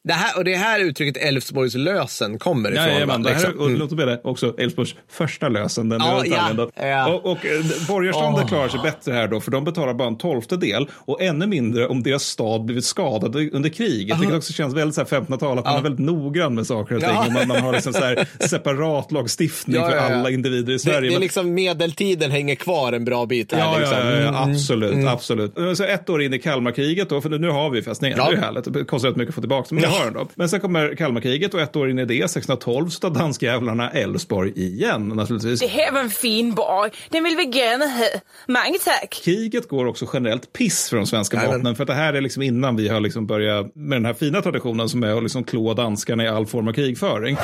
Det 0.08 0.14
här, 0.14 0.36
och 0.38 0.44
det 0.44 0.54
är 0.54 0.58
här 0.58 0.80
uttrycket 0.80 1.22
Älvsborgs 1.22 1.74
lösen 1.74 2.38
kommer 2.38 2.72
ifrån. 2.72 2.84
Jajamän, 2.86 3.22
det 3.22 3.28
här 3.30 3.36
Liksom. 3.36 3.60
är, 3.60 3.62
och 3.64 3.70
låt 3.70 3.90
mig 3.90 4.06
det 4.06 4.20
också 4.24 4.54
Älvsborgs 4.58 4.94
första 5.10 5.48
lösen. 5.48 5.88
Den 5.88 6.00
Ja, 6.00 6.22
ja, 6.26 6.68
ja. 6.86 7.08
Och, 7.14 7.26
och 7.32 7.46
eh, 7.46 7.86
borgarståndet 7.88 8.42
Åh. 8.44 8.48
klarar 8.48 8.68
sig 8.68 8.80
bättre 8.82 9.12
här 9.12 9.28
då, 9.28 9.40
för 9.40 9.50
de 9.50 9.64
betalar 9.64 9.94
bara 9.94 10.08
en 10.08 10.18
tolftedel 10.18 10.86
och 10.94 11.22
ännu 11.22 11.46
mindre 11.46 11.86
om 11.86 12.02
deras 12.02 12.22
stad 12.22 12.64
blivit 12.64 12.84
skadad 12.84 13.36
under 13.52 13.68
kriget. 13.68 14.20
Vilket 14.20 14.36
också 14.36 14.52
känns 14.52 14.74
väldigt 14.74 14.94
så 14.94 15.00
här 15.00 15.08
1500-tal, 15.20 15.58
att 15.58 15.64
man 15.64 15.76
är 15.76 15.82
väldigt 15.82 16.06
noggrann 16.06 16.54
med 16.54 16.66
saker 16.66 16.94
och 16.94 17.00
ting. 17.00 17.10
Ja. 17.10 17.26
Och 17.26 17.32
man, 17.32 17.48
man 17.48 17.60
har 17.62 17.72
liksom 17.72 17.92
så 17.92 18.04
här 18.04 18.28
separat 18.48 19.12
lagstiftning 19.12 19.76
för 19.80 19.96
alla 19.96 20.30
individer 20.30 20.70
i 20.70 20.72
Det, 20.72 20.78
Sverige. 20.78 21.00
det 21.00 21.06
är 21.06 21.10
Men- 21.10 21.20
liksom 21.20 21.54
medeltiden 21.54 22.30
hänger 22.30 22.54
kvar 22.54 22.92
en 22.92 23.04
bra 23.04 23.26
bit 23.26 23.52
här. 23.52 23.58
Ja, 23.60 23.78
liksom. 23.78 23.98
ja, 23.98 24.12
Mm. 24.28 24.34
absolut. 24.34 25.06
absolut. 25.08 25.54
Så 25.74 25.84
ett 25.84 26.10
år 26.10 26.22
in 26.22 26.34
i 26.34 26.38
Kalmarkriget, 26.38 27.08
då, 27.08 27.20
för 27.20 27.28
nu 27.30 27.48
har 27.50 27.70
vi 27.70 27.82
fästningen, 27.82 28.18
det 28.18 28.24
är 28.24 28.30
ju 28.30 28.36
härligt. 28.36 28.72
Det 28.74 28.84
kostar 28.84 29.08
rätt 29.08 29.16
mycket 29.16 29.28
att 29.28 29.34
få 29.34 29.40
tillbaka 29.40 29.74
men 29.74 29.84
har 29.98 30.10
då. 30.10 30.28
Men 30.34 30.48
sen 30.48 30.60
kommer 30.60 30.94
Kalmarkriget 30.94 31.54
och 31.54 31.60
ett 31.60 31.76
år 31.76 31.90
in 31.90 31.98
i 31.98 32.04
det, 32.04 32.14
1612, 32.14 32.88
så 32.88 33.00
tar 33.00 33.10
danskjävlarna 33.10 33.90
Älvsborg 33.90 34.52
igen 34.56 35.08
naturligtvis. 35.08 35.60
Det 35.60 35.66
här 35.66 35.92
var 35.92 36.00
en 36.00 36.10
fin 36.10 36.54
borg, 36.54 36.90
den 37.08 37.24
vill 37.24 37.36
vi 37.36 37.58
gärna 37.58 37.86
ha. 37.86 38.08
Mange 38.46 38.78
tack. 38.84 39.20
Kriget 39.24 39.68
går 39.68 39.86
också 39.86 40.08
generellt 40.12 40.52
piss 40.52 40.88
för 40.88 40.96
de 40.96 41.06
svenska 41.06 41.46
vapnen. 41.46 41.76
För 41.76 41.82
att 41.82 41.88
det 41.88 41.94
här 41.94 42.14
är 42.14 42.20
liksom 42.20 42.42
innan 42.42 42.76
vi 42.76 42.88
har 42.88 43.00
liksom 43.00 43.26
börjat 43.26 43.74
med 43.74 43.96
den 43.96 44.04
här 44.04 44.14
fina 44.14 44.42
traditionen 44.42 44.88
som 44.88 45.02
är 45.02 45.16
att 45.16 45.22
liksom 45.22 45.44
klå 45.44 45.74
danskarna 45.74 46.24
i 46.24 46.28
all 46.28 46.46
form 46.46 46.68
av 46.68 46.72
krigföring. 46.72 47.36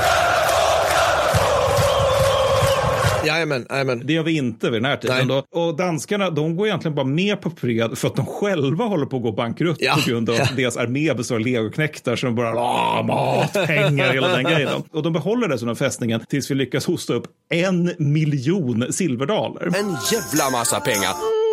Jajamän, 3.26 3.66
jajamän. 3.70 4.02
Det 4.06 4.12
gör 4.12 4.22
vi 4.22 4.36
inte 4.36 4.70
vid 4.70 4.82
den 4.82 4.90
här 4.90 4.96
tiden. 4.96 5.28
Då. 5.28 5.44
Och 5.52 5.76
danskarna 5.76 6.30
de 6.30 6.56
går 6.56 6.66
egentligen 6.66 6.94
bara 6.94 7.06
med 7.06 7.40
på 7.40 7.50
fred 7.50 7.98
för 7.98 8.08
att 8.08 8.16
de 8.16 8.26
själva 8.26 8.84
håller 8.84 9.06
på 9.06 9.16
att 9.16 9.22
gå 9.22 9.32
bankrutt 9.32 9.76
Ja, 9.80 9.94
på 10.04 10.10
grund 10.10 10.30
av 10.30 10.36
ja. 10.36 10.46
deras 10.56 10.76
armé 10.76 11.14
består 11.14 11.34
av 11.34 11.40
legoknektar 11.40 12.16
som 12.16 12.34
bara 12.34 12.54
"Ah, 12.60 13.02
mat, 13.02 13.52
pengar, 13.66 14.12
hela 14.12 14.28
den 14.28 14.44
grejen. 14.44 14.68
då. 14.92 14.98
Och 14.98 15.02
de 15.02 15.12
behåller 15.12 15.48
dessutom 15.48 15.76
fästningen 15.76 16.20
tills 16.28 16.50
vi 16.50 16.54
lyckas 16.54 16.86
hosta 16.86 17.14
upp 17.14 17.24
en 17.50 17.90
miljon 17.98 18.92
silverdaler. 18.92 19.66
En 19.66 19.96
jävla 20.12 20.50
massa 20.58 20.80
pengar. 20.80 21.43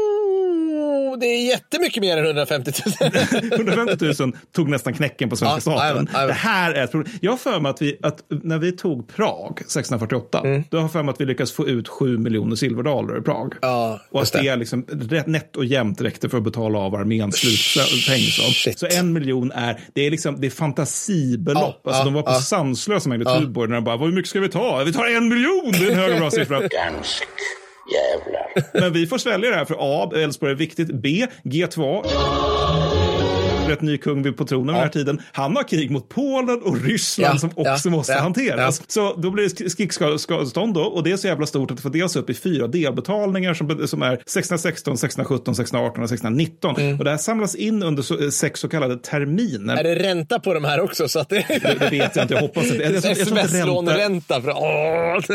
Det 1.21 1.27
är 1.27 1.47
jättemycket 1.47 2.01
mer 2.01 2.17
än 2.17 2.25
150 2.25 2.71
000. 3.01 3.11
150 3.53 4.05
000 4.23 4.31
tog 4.55 4.69
nästan 4.69 4.93
knäcken 4.93 5.29
på 5.29 5.35
svenska 5.35 5.55
Ja, 5.55 5.59
staten. 5.61 5.79
jajamän, 5.79 6.07
jajamän. 6.13 6.27
Det 6.27 6.33
här 6.33 6.73
är 6.73 6.83
ett 6.83 6.91
problem. 6.91 7.13
Jag 7.21 7.31
har 7.31 7.37
för 7.37 7.59
mig 7.59 7.69
att, 7.69 7.81
vi, 7.81 7.97
att 8.01 8.23
när 8.29 8.57
vi 8.57 8.71
tog 8.71 9.07
Prag 9.15 9.51
1648, 9.61 10.41
Mm. 10.43 10.63
då 10.69 10.77
har 10.77 10.83
jag 10.83 10.91
för 10.91 11.03
mig 11.03 11.11
att 11.13 11.21
vi 11.21 11.25
lyckades 11.25 11.51
få 11.51 11.67
ut 11.67 11.87
7 11.87 12.17
miljoner 12.17 12.55
silverdaler 12.55 13.17
i 13.17 13.21
Prag. 13.21 13.53
Ja, 13.61 14.01
och 14.09 14.21
att 14.21 14.31
det. 14.33 14.41
det, 14.41 14.47
är 14.47 14.57
liksom 14.57 14.85
nätt 15.25 15.55
och 15.55 15.65
jämnt 15.65 16.01
räckte 16.01 16.29
för 16.29 16.37
att 16.37 16.43
betala 16.43 16.79
av 16.79 16.95
arméns 16.95 17.35
slutpeng. 17.35 18.21
Så. 18.75 18.87
En 18.99 19.13
miljon 19.13 19.51
är, 19.51 19.79
det 19.93 20.01
är, 20.01 20.11
liksom, 20.11 20.41
det 20.41 20.47
är 20.47 20.51
fantasibelopp. 20.51 21.81
Ja, 21.83 21.89
alltså, 21.89 22.01
ja, 22.01 22.05
de 22.05 22.13
var 22.13 22.21
på 22.21 22.31
ja. 22.31 22.39
sanslösa 22.39 23.09
mängder 23.09 23.39
Tuborg 23.39 23.69
när 23.69 23.75
de 23.75 23.83
bara, 23.83 23.97
hur 23.97 24.11
mycket 24.11 24.29
ska 24.29 24.39
vi 24.39 24.49
ta? 24.49 24.83
Vi 24.83 24.93
tar 24.93 25.05
en 25.17 25.27
miljon! 25.29 25.71
Det 25.71 25.85
är 25.85 25.91
en 25.91 25.97
hög 25.97 26.11
och 26.13 26.19
bra 26.19 26.31
siffra. 26.31 26.59
Jävlar. 27.93 28.79
Men 28.81 28.93
vi 28.93 29.07
får 29.07 29.17
svälja 29.17 29.49
det 29.49 29.55
här 29.55 29.65
för 29.65 29.75
A. 29.79 30.11
Elfsborg 30.15 30.51
är 30.51 30.55
viktigt. 30.55 30.87
B. 30.93 31.27
G2. 31.43 32.05
Rätt 33.71 33.81
ny 33.81 33.97
kung 33.97 34.23
vid 34.23 34.37
på 34.37 34.45
tronen 34.45 34.67
vid 34.67 34.75
den 34.75 34.83
här 34.83 34.89
tiden. 34.89 35.21
Han 35.31 35.55
har 35.55 35.63
krig 35.63 35.91
mot 35.91 36.09
Polen 36.09 36.61
och 36.61 36.81
Ryssland 36.81 37.35
Ja, 37.35 37.39
som 37.39 37.49
också 37.55 37.89
ja, 37.89 37.91
måste 37.91 38.13
ja, 38.13 38.19
hanteras. 38.19 38.81
Så 38.87 39.15
då 39.17 39.31
blir 39.31 39.63
det 39.63 39.69
skrigsskadestånd 39.69 40.73
då 40.73 40.81
och 40.81 41.03
det 41.03 41.11
är 41.11 41.17
så 41.17 41.27
jävla 41.27 41.45
stort 41.45 41.71
att 41.71 41.77
det 41.77 41.83
får 41.83 41.89
delas 41.89 42.15
upp 42.15 42.29
i 42.29 42.33
fyra 42.33 42.67
delbetalningar 42.67 43.53
som, 43.53 43.87
som 43.87 44.01
är 44.01 44.13
1616, 44.13 44.93
1617, 44.93 45.51
1618 45.51 46.03
och 46.03 46.09
1619. 46.09 46.75
Mm. 46.75 46.97
Och 46.97 47.03
det 47.03 47.09
här 47.09 47.17
samlas 47.17 47.55
in 47.55 47.83
under 47.83 48.03
så, 48.03 48.23
eh, 48.23 48.29
sex 48.29 48.59
så 48.59 48.69
kallade 48.69 48.97
terminer. 48.97 49.77
Är 49.77 49.83
det 49.83 49.95
ränta 49.95 50.39
på 50.39 50.53
de 50.53 50.63
här 50.63 50.79
också? 50.79 51.07
Så 51.07 51.19
att 51.19 51.29
det... 51.29 51.45
Det, 51.47 51.77
det 51.79 51.89
vet 51.89 52.15
jag 52.15 52.23
inte, 52.23 52.33
jag 52.33 52.41
hoppas 52.41 52.63
inte. 52.71 52.83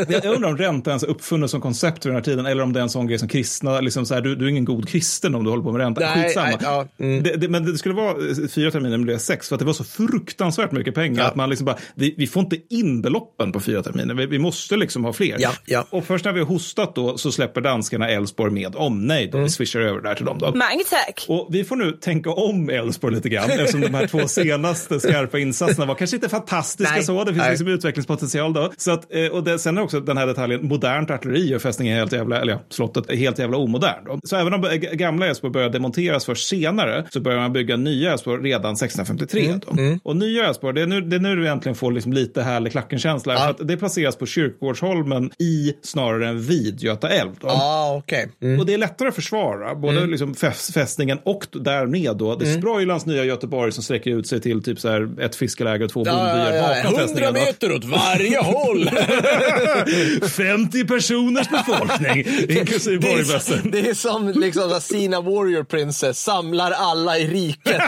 Jag, 0.09 0.25
jag, 0.25 0.35
undrar 0.35 0.49
om 0.49 0.59
ränta 0.59 0.91
ens 0.91 1.03
är 1.03 1.09
uppfunnet 1.09 1.50
som 1.50 1.61
koncept 1.61 2.06
vid 2.06 2.11
den 2.11 2.17
här 2.17 2.23
tiden 2.23 2.47
eller 2.47 2.62
om 2.62 2.73
det 2.73 2.81
är 2.81 2.82
en 2.82 2.91
sån 2.91 3.06
grej 3.06 3.19
som 3.19 3.29
kristna, 3.29 3.81
liksom 3.81 4.06
så 4.06 4.15
här, 4.15 4.21
du, 4.21 4.37
du 4.37 4.44
är 4.44 4.49
ingen 4.49 4.65
god 4.65 4.89
kristen 4.89 5.35
om 5.35 5.44
du 5.44 5.50
håller 5.50 5.62
på 5.62 5.73
med 5.73 5.81
ränta. 5.81 6.00
Nej, 6.00 6.25
Skitsamma. 6.25 6.47
nej, 6.47 6.56
ja, 6.61 6.87
mm. 6.99 7.23
det, 7.23 7.37
det, 7.37 7.49
men 7.49 7.65
det 7.65 7.79
skulle 7.79 7.94
vara 7.94 8.26
fyra 8.55 8.71
terminer, 8.71 8.99
det 8.99 9.15
är 9.15 9.19
sex, 9.19 9.49
för 9.49 9.55
att 9.56 9.61
det 9.61 9.65
var 9.67 9.73
så 9.73 9.85
fruktansvärt 9.85 10.73
mycket 10.73 10.95
pengar 10.95 11.23
Ja. 11.23 11.29
att 11.29 11.37
man 11.37 11.51
liksom 11.51 11.65
bara, 11.65 11.77
vi, 11.95 12.15
vi 12.19 12.27
får 12.27 12.43
inte 12.43 12.56
in 12.71 13.03
beloppen 13.03 13.53
på 13.53 13.61
fyra 13.61 13.83
terminer, 13.83 14.15
vi, 14.15 14.27
vi 14.27 14.39
måste 14.39 14.77
liksom 14.77 15.05
ha 15.05 15.13
fler. 15.13 15.37
Ja, 15.39 15.51
ja. 15.65 15.87
Och 15.91 16.05
först 16.05 16.25
när 16.25 16.33
vi 16.33 16.41
har 16.41 16.47
hostat 16.47 16.95
då 16.95 17.19
så 17.19 17.33
släpper 17.33 17.61
danskarna 17.61 18.09
Älvsborg 18.11 18.53
med 18.53 18.77
omnejd 18.77 19.27
Mm. 19.35 19.41
och 19.41 19.47
vi 19.47 19.51
swishar 19.51 19.81
över 19.81 20.01
där 20.01 20.15
till 20.15 20.25
dem 20.25 20.39
då. 20.39 20.47
Mange 20.55 20.85
tack. 20.91 21.25
Och 21.29 21.49
vi 21.51 21.65
får 21.65 21.77
nu 21.77 21.93
tänka 21.93 22.31
om 22.31 22.71
Elfsborg 22.71 23.15
lite 23.15 23.29
grann 23.29 23.51
eftersom 23.51 23.81
de 23.81 23.95
här 23.95 24.06
två 24.06 24.29
senaste 24.29 25.01
skarpa 25.01 25.39
insatserna 25.39 25.87
var 25.87 25.95
kanske 25.95 26.17
inte 26.17 26.29
fantastiska 26.29 26.93
Nej. 26.95 27.05
så. 27.05 27.25
Det 27.25 27.27
finns 27.33 27.39
Nej. 27.39 27.51
liksom 27.51 27.69
utvecklingspotential 27.69 28.53
då. 28.53 28.73
Så 28.77 28.91
att, 28.91 29.15
eh, 29.15 29.27
och 29.27 29.45
det, 29.45 29.59
sen 29.59 29.79
är 29.79 29.83
också 29.83 30.01
den 30.01 30.17
här 30.17 30.27
detaljen, 30.27 30.69
modernt 30.69 31.11
artilleri 31.11 31.55
och 31.56 31.63
fästningen 31.63 31.95
är 31.95 31.99
helt 31.99 32.13
jävla, 32.13 32.41
eller 32.41 32.53
ja, 32.53 32.63
slottet 32.71 33.11
är 33.11 33.17
helt 33.17 33.39
jävla 33.39 33.56
omodern. 33.56 34.05
Då. 34.06 34.19
Så 34.25 34.37
även 34.37 34.55
om 34.55 34.69
gamla 34.93 35.27
Elfsborg 35.27 35.53
börjar 35.53 35.71
demonteras 35.71 36.25
först 36.25 36.49
senare 36.49 37.05
så 37.11 37.21
börjar 37.21 37.39
man 37.41 37.53
bygga 37.53 37.77
nya 37.77 38.06
Elfsborg 38.13 38.43
redan 38.43 38.72
1653. 38.75 39.55
Då. 39.67 39.98
Och 40.03 40.17
nya 40.17 40.46
Elfsborg, 40.46 40.75
det 40.75 40.82
är 40.82 40.86
nu, 40.86 41.01
det 41.01 41.17
är 41.17 41.20
nu 41.20 41.36
du 41.36 41.48
äntligen 41.48 41.77
får 41.77 41.93
liksom 41.93 42.13
lite 42.13 42.43
härlig 42.43 42.72
klackenkänsla. 42.72 43.32
Ja. 43.32 43.39
För 43.41 43.51
att 43.51 43.69
det 43.69 43.77
placeras 43.77 44.17
på 44.17 44.27
Kyrkogårdsholmen 44.27 45.31
i 45.39 45.75
snarare 45.82 46.29
än 46.29 46.41
vid 46.43 46.82
Göta 46.82 47.08
älv. 47.08 47.31
Ja, 47.43 47.96
okej. 48.05 48.29
Mm. 48.43 48.60
Och 48.60 48.67
det 48.67 48.75
är 48.75 48.79
lättare 48.79 49.08
att 49.08 49.15
försvara, 49.15 49.75
både 49.75 50.06
liksom 50.06 50.34
fäst, 50.34 50.75
fästningen 50.75 51.19
och 51.25 51.46
därmed 51.53 52.17
då 52.17 52.34
det 52.36 52.46
Sproilans 52.46 53.06
nya 53.06 53.25
Göteborg 53.25 53.72
som 53.72 53.82
sträcker 53.82 54.10
ut 54.10 54.27
sig 54.27 54.41
till 54.41 54.63
typ 54.63 54.81
så 54.81 54.89
här 54.89 55.20
ett 55.20 55.36
fiskeläge 55.36 55.84
och 55.84 55.91
två 55.91 56.05
bondbyar 56.05 56.60
bakom 56.60 56.94
100 56.94 57.01
fästningen. 57.01 57.34
då. 57.34 57.41
meter 57.41 57.72
åt 57.75 57.84
varje 57.84 58.39
håll. 58.43 58.91
50 60.29 60.84
personers 60.84 61.48
befolkning, 61.48 62.19
inklusive 62.58 62.98
Det 62.98 63.08
är, 63.08 63.17
borgmästaren. 63.17 63.70
det 63.70 63.89
är 63.89 63.94
som 63.94 64.29
liksom 64.29 64.81
Sina 64.81 65.20
Warrior 65.20 65.65
Princess, 65.65 66.19
samlar 66.22 66.70
alla 66.70 67.19
i 67.19 67.27
riket. 67.29 67.82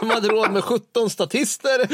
De 0.00 0.10
hade 0.10 0.28
råd 0.28 0.52
med 0.52 0.64
17 0.64 1.10
statister 1.10 1.92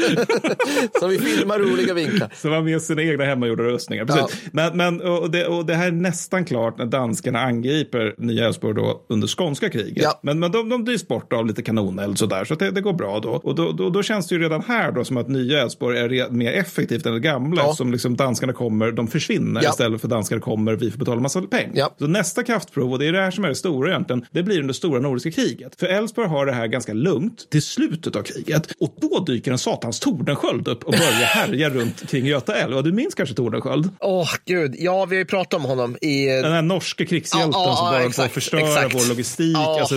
som 0.99 1.09
vill 1.09 1.21
filma 1.21 1.57
roliga 1.57 1.93
vinklar. 1.93 2.29
Som 2.35 2.51
var 2.51 2.61
med 2.61 2.81
sina 2.81 3.01
egna 3.03 3.25
hemmagjorda 3.25 3.63
rustningar. 3.63 4.05
Precis. 4.05 4.41
Men, 4.51 4.77
men, 4.77 5.01
och, 5.01 5.31
det, 5.31 5.45
och 5.47 5.65
det 5.65 5.73
här 5.75 5.87
är 5.87 5.91
nästan 5.91 6.45
klart 6.45 6.77
när 6.77 6.85
danskarna 6.85 7.39
angriper 7.39 8.15
Nya 8.17 8.45
Älvsborg 8.45 8.75
då 8.75 9.01
under 9.09 9.27
skånska 9.27 9.69
kriget. 9.69 10.03
Ja. 10.03 10.19
Men, 10.23 10.39
men 10.39 10.51
de, 10.51 10.69
de 10.69 10.85
drivs 10.85 11.07
bort 11.07 11.33
av 11.33 11.45
lite 11.45 11.61
kanoneld 11.61 12.17
sådär, 12.19 12.45
så 12.45 12.53
att 12.53 12.59
det, 12.59 12.71
det 12.71 12.81
går 12.81 12.93
bra 12.93 13.19
då. 13.19 13.29
Och 13.29 13.55
då, 13.55 13.71
då, 13.71 13.89
då 13.89 14.03
känns 14.03 14.27
det 14.27 14.35
ju 14.35 14.41
redan 14.41 14.63
här 14.67 14.91
då 14.91 15.05
som 15.05 15.17
att 15.17 15.27
Nya 15.27 15.61
Älvsborg 15.61 15.99
är 15.99 16.09
re, 16.09 16.29
mer 16.29 16.51
effektivt 16.53 17.05
än 17.05 17.13
det 17.13 17.19
gamla. 17.19 17.61
Ja. 17.61 17.73
Som 17.73 17.91
liksom 17.91 18.15
danskarna 18.15 18.53
kommer, 18.53 18.91
de 18.91 19.07
försvinner 19.07 19.61
Ja. 19.63 19.69
istället 19.69 20.01
för 20.01 20.07
danskarna 20.07 20.41
kommer, 20.41 20.73
vi 20.73 20.91
får 20.91 20.99
betala 20.99 21.21
massa 21.21 21.41
pengar. 21.41 21.71
Ja. 21.73 21.95
Så 21.99 22.07
nästa 22.07 22.43
kraftprov, 22.43 22.91
och 22.91 22.99
det 22.99 23.07
är 23.07 23.11
det 23.11 23.21
här 23.21 23.31
som 23.31 23.43
är 23.43 23.49
det 23.49 23.55
stora 23.55 23.89
egentligen, 23.89 24.25
det 24.31 24.43
blir 24.43 24.59
under 24.59 24.73
stora 24.73 24.99
nordiska 24.99 25.31
kriget. 25.31 25.75
För 25.79 25.87
Älvsborg 25.87 26.27
har 26.27 26.45
det 26.45 26.51
här 26.51 26.67
ganska 26.67 26.88
lugnt 26.93 27.49
till 27.49 27.61
slutet 27.61 28.15
av 28.15 28.21
kriget. 28.23 28.67
Och 28.79 28.95
då 29.01 29.19
dyker 29.19 29.51
en 29.51 29.57
satans 29.57 29.99
Tordenskjöld 29.99 30.67
upp 30.67 30.83
och 30.83 30.91
börjar 30.91 31.11
härja 31.25 31.69
runt 31.69 32.09
kring 32.09 32.25
Göta 32.25 32.55
älv. 32.55 32.75
Och 32.77 32.83
du 32.83 32.91
minns 32.91 33.15
kanske 33.15 33.35
Tordenskjöld? 33.35 33.89
Åh, 33.99 34.29
gud. 34.45 34.75
Ja, 34.77 35.05
vi 35.05 35.15
har 35.15 35.19
ju 35.19 35.25
pratat 35.25 35.53
om 35.53 35.65
honom 35.65 35.97
i... 36.01 36.25
Den 36.25 36.51
här 36.51 36.61
norska 36.61 37.05
krigshjälten 37.05 37.51
Ja, 37.53 37.65
ja, 37.69 37.75
som 37.75 37.85
bara 37.85 38.03
exakt, 38.03 38.33
förstöra 38.33 38.61
exakt. 38.61 38.95
vår 38.95 39.09
logistik. 39.09 39.57
Ja. 39.57 39.79
Alltså, 39.79 39.95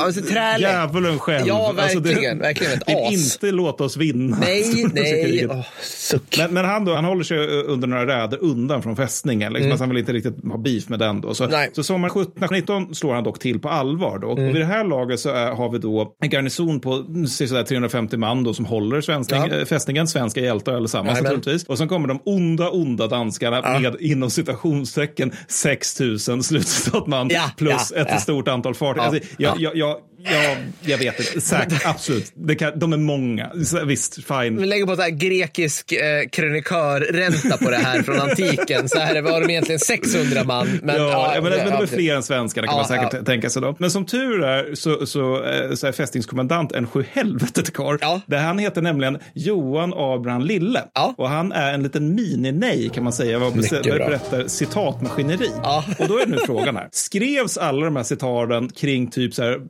Alltså, 0.00 0.20
djävulen 0.60 1.18
själv. 1.18 1.46
Ja, 1.48 1.74
Alltså, 1.78 2.00
det- 2.00 2.08
verkligen, 2.08 2.38
verkligen 2.38 2.72
ett 2.72 2.82
vill 2.88 2.96
as. 2.96 3.34
inte 3.34 3.50
låta 3.52 3.84
oss 3.84 3.96
vinna. 3.96 4.36
Nej, 4.40 4.84
nej. 4.94 5.48
suck. 5.82 6.38
Men, 6.38 6.54
men 6.54 6.64
han, 6.64 6.84
då, 6.84 6.94
han 6.94 7.04
håller 7.04 7.24
sig 7.24 7.38
eh, 7.38 7.62
under 7.66 7.88
några 7.88 8.06
räder 8.06 8.38
undan 8.42 8.82
från 8.82 8.96
fästningen. 8.96 9.52
Liksom, 9.52 9.70
alltså 9.70 9.82
han 9.82 9.88
vill 9.90 9.98
inte 9.98 10.12
riktigt 10.12 10.44
ha 10.50 10.58
beef 10.58 10.88
med 10.88 10.98
den. 10.98 11.20
Då. 11.20 11.34
Så, 11.34 11.44
Mm. 11.46 11.52
Nej. 11.52 11.64
Mm. 11.64 11.74
så 11.74 11.82
sommaren 11.82 12.10
1719 12.22 12.94
slår 12.94 13.14
han 13.14 13.24
dock 13.24 13.38
till 13.38 13.58
på 13.60 13.68
allvar. 13.68 14.18
Då. 14.18 14.28
Och 14.28 14.38
vid 14.38 14.54
det 14.54 14.64
här 14.64 14.84
laget 14.84 15.20
så 15.20 15.28
är, 15.30 15.50
har 15.50 15.70
vi 15.72 15.78
då 15.78 16.16
en 16.26 16.30
garnison 16.30 16.80
på 16.80 16.92
mm, 16.94 17.26
sådär 17.26 17.62
350 17.62 18.16
man 18.16 18.44
då, 18.44 18.54
som 18.54 18.64
håller 18.64 19.00
svenskling, 19.00 19.40
Ja. 19.50 19.58
eh, 19.58 19.64
fästningen. 19.64 20.08
Svenska 20.08 20.40
hjältar 20.40 20.74
allesammans 20.74 21.22
naturligtvis. 21.22 21.64
Och 21.64 21.78
sen 21.78 21.88
kommer 21.88 22.08
de 22.08 22.20
onda, 22.24 22.70
onda 22.70 23.06
danskarna 23.06 23.80
med 23.80 23.96
inom 24.00 24.30
citationstecken 24.30 25.32
6000 25.48 26.42
slutcitat 26.42 27.06
man 27.06 27.28
Ja, 27.30 27.50
plus 27.56 27.92
ja, 27.94 28.00
ett 28.02 28.08
ja. 28.10 28.18
stort 28.18 28.48
antal 28.48 28.74
fartyg. 28.74 29.02
Ja, 29.02 29.06
Alltså, 29.06 29.22
jag, 29.38 29.54
ja. 29.54 29.56
jag, 29.60 29.76
jag, 29.76 29.96
jag, 30.24 30.56
jag 30.82 30.98
vet 30.98 31.20
inte, 31.20 31.40
säkert, 31.40 31.82
absolut. 31.86 32.32
Det 32.34 32.54
kan, 32.54 32.78
de 32.78 32.92
är 32.92 32.96
många. 32.96 33.50
Så, 33.64 33.84
Visst, 33.84 34.14
fine. 34.14 34.56
Vi 34.60 34.66
lägger 34.66 34.86
på 34.86 34.96
så 34.96 35.02
här 35.02 35.10
grekisk 35.10 35.92
eh, 35.92 36.28
krönikörränta 36.32 37.56
på 37.56 37.70
det 37.70 37.76
här 37.76 38.02
från 38.02 38.20
antiken. 38.20 38.88
Så 38.88 38.98
här 38.98 39.22
var 39.22 39.40
de 39.40 39.50
egentligen 39.50 39.78
600 39.78 40.44
man. 40.44 40.80
Men, 40.82 40.96
ja, 40.96 41.30
men, 41.34 41.42
men 41.42 41.52
de 41.52 41.58
är 41.58 41.80
ja, 41.80 41.86
fler 41.86 42.14
än 42.14 42.22
svenskarna 42.22 42.66
kan 42.66 42.76
Ja, 42.76 42.78
man 42.78 42.88
säkert 42.88 43.12
ja. 43.12 43.24
tänka 43.24 43.50
sig. 43.50 43.62
Då. 43.62 43.76
Men 43.78 43.90
som 43.90 44.06
tur 44.06 44.44
är 44.44 44.74
så, 44.74 45.06
så, 45.06 45.44
eh, 45.44 45.74
så 45.74 45.86
är 45.86 45.92
fästningskommandant 45.92 46.72
en 46.72 46.86
sjuhelvetet 46.86 47.72
karl. 47.72 47.98
Ja. 48.00 48.20
Han 48.38 48.58
heter 48.58 48.82
nämligen 48.82 49.18
Johan 49.34 49.92
Abraham 49.96 50.42
Lille. 50.42 50.84
Ja. 50.94 51.14
Och 51.18 51.28
han 51.28 51.52
är 51.52 51.74
en 51.74 51.82
liten 51.82 52.14
mini-nej 52.14 52.90
kan 52.94 53.04
man 53.04 53.12
säga 53.12 53.38
vad 53.38 53.52
berättar 53.54 54.48
citatmaskineri. 54.48 55.50
Ja. 55.62 55.84
Och 55.98 56.08
då 56.08 56.18
är 56.18 56.26
nu 56.26 56.38
frågan 56.46 56.76
här. 56.76 56.88
Skrevs 56.92 57.58
alla 57.58 57.84
de 57.84 57.96
här 57.96 58.02
citaten 58.02 58.68
kring 58.68 59.10
typ 59.10 59.34
så 59.34 59.42
här 59.42 59.60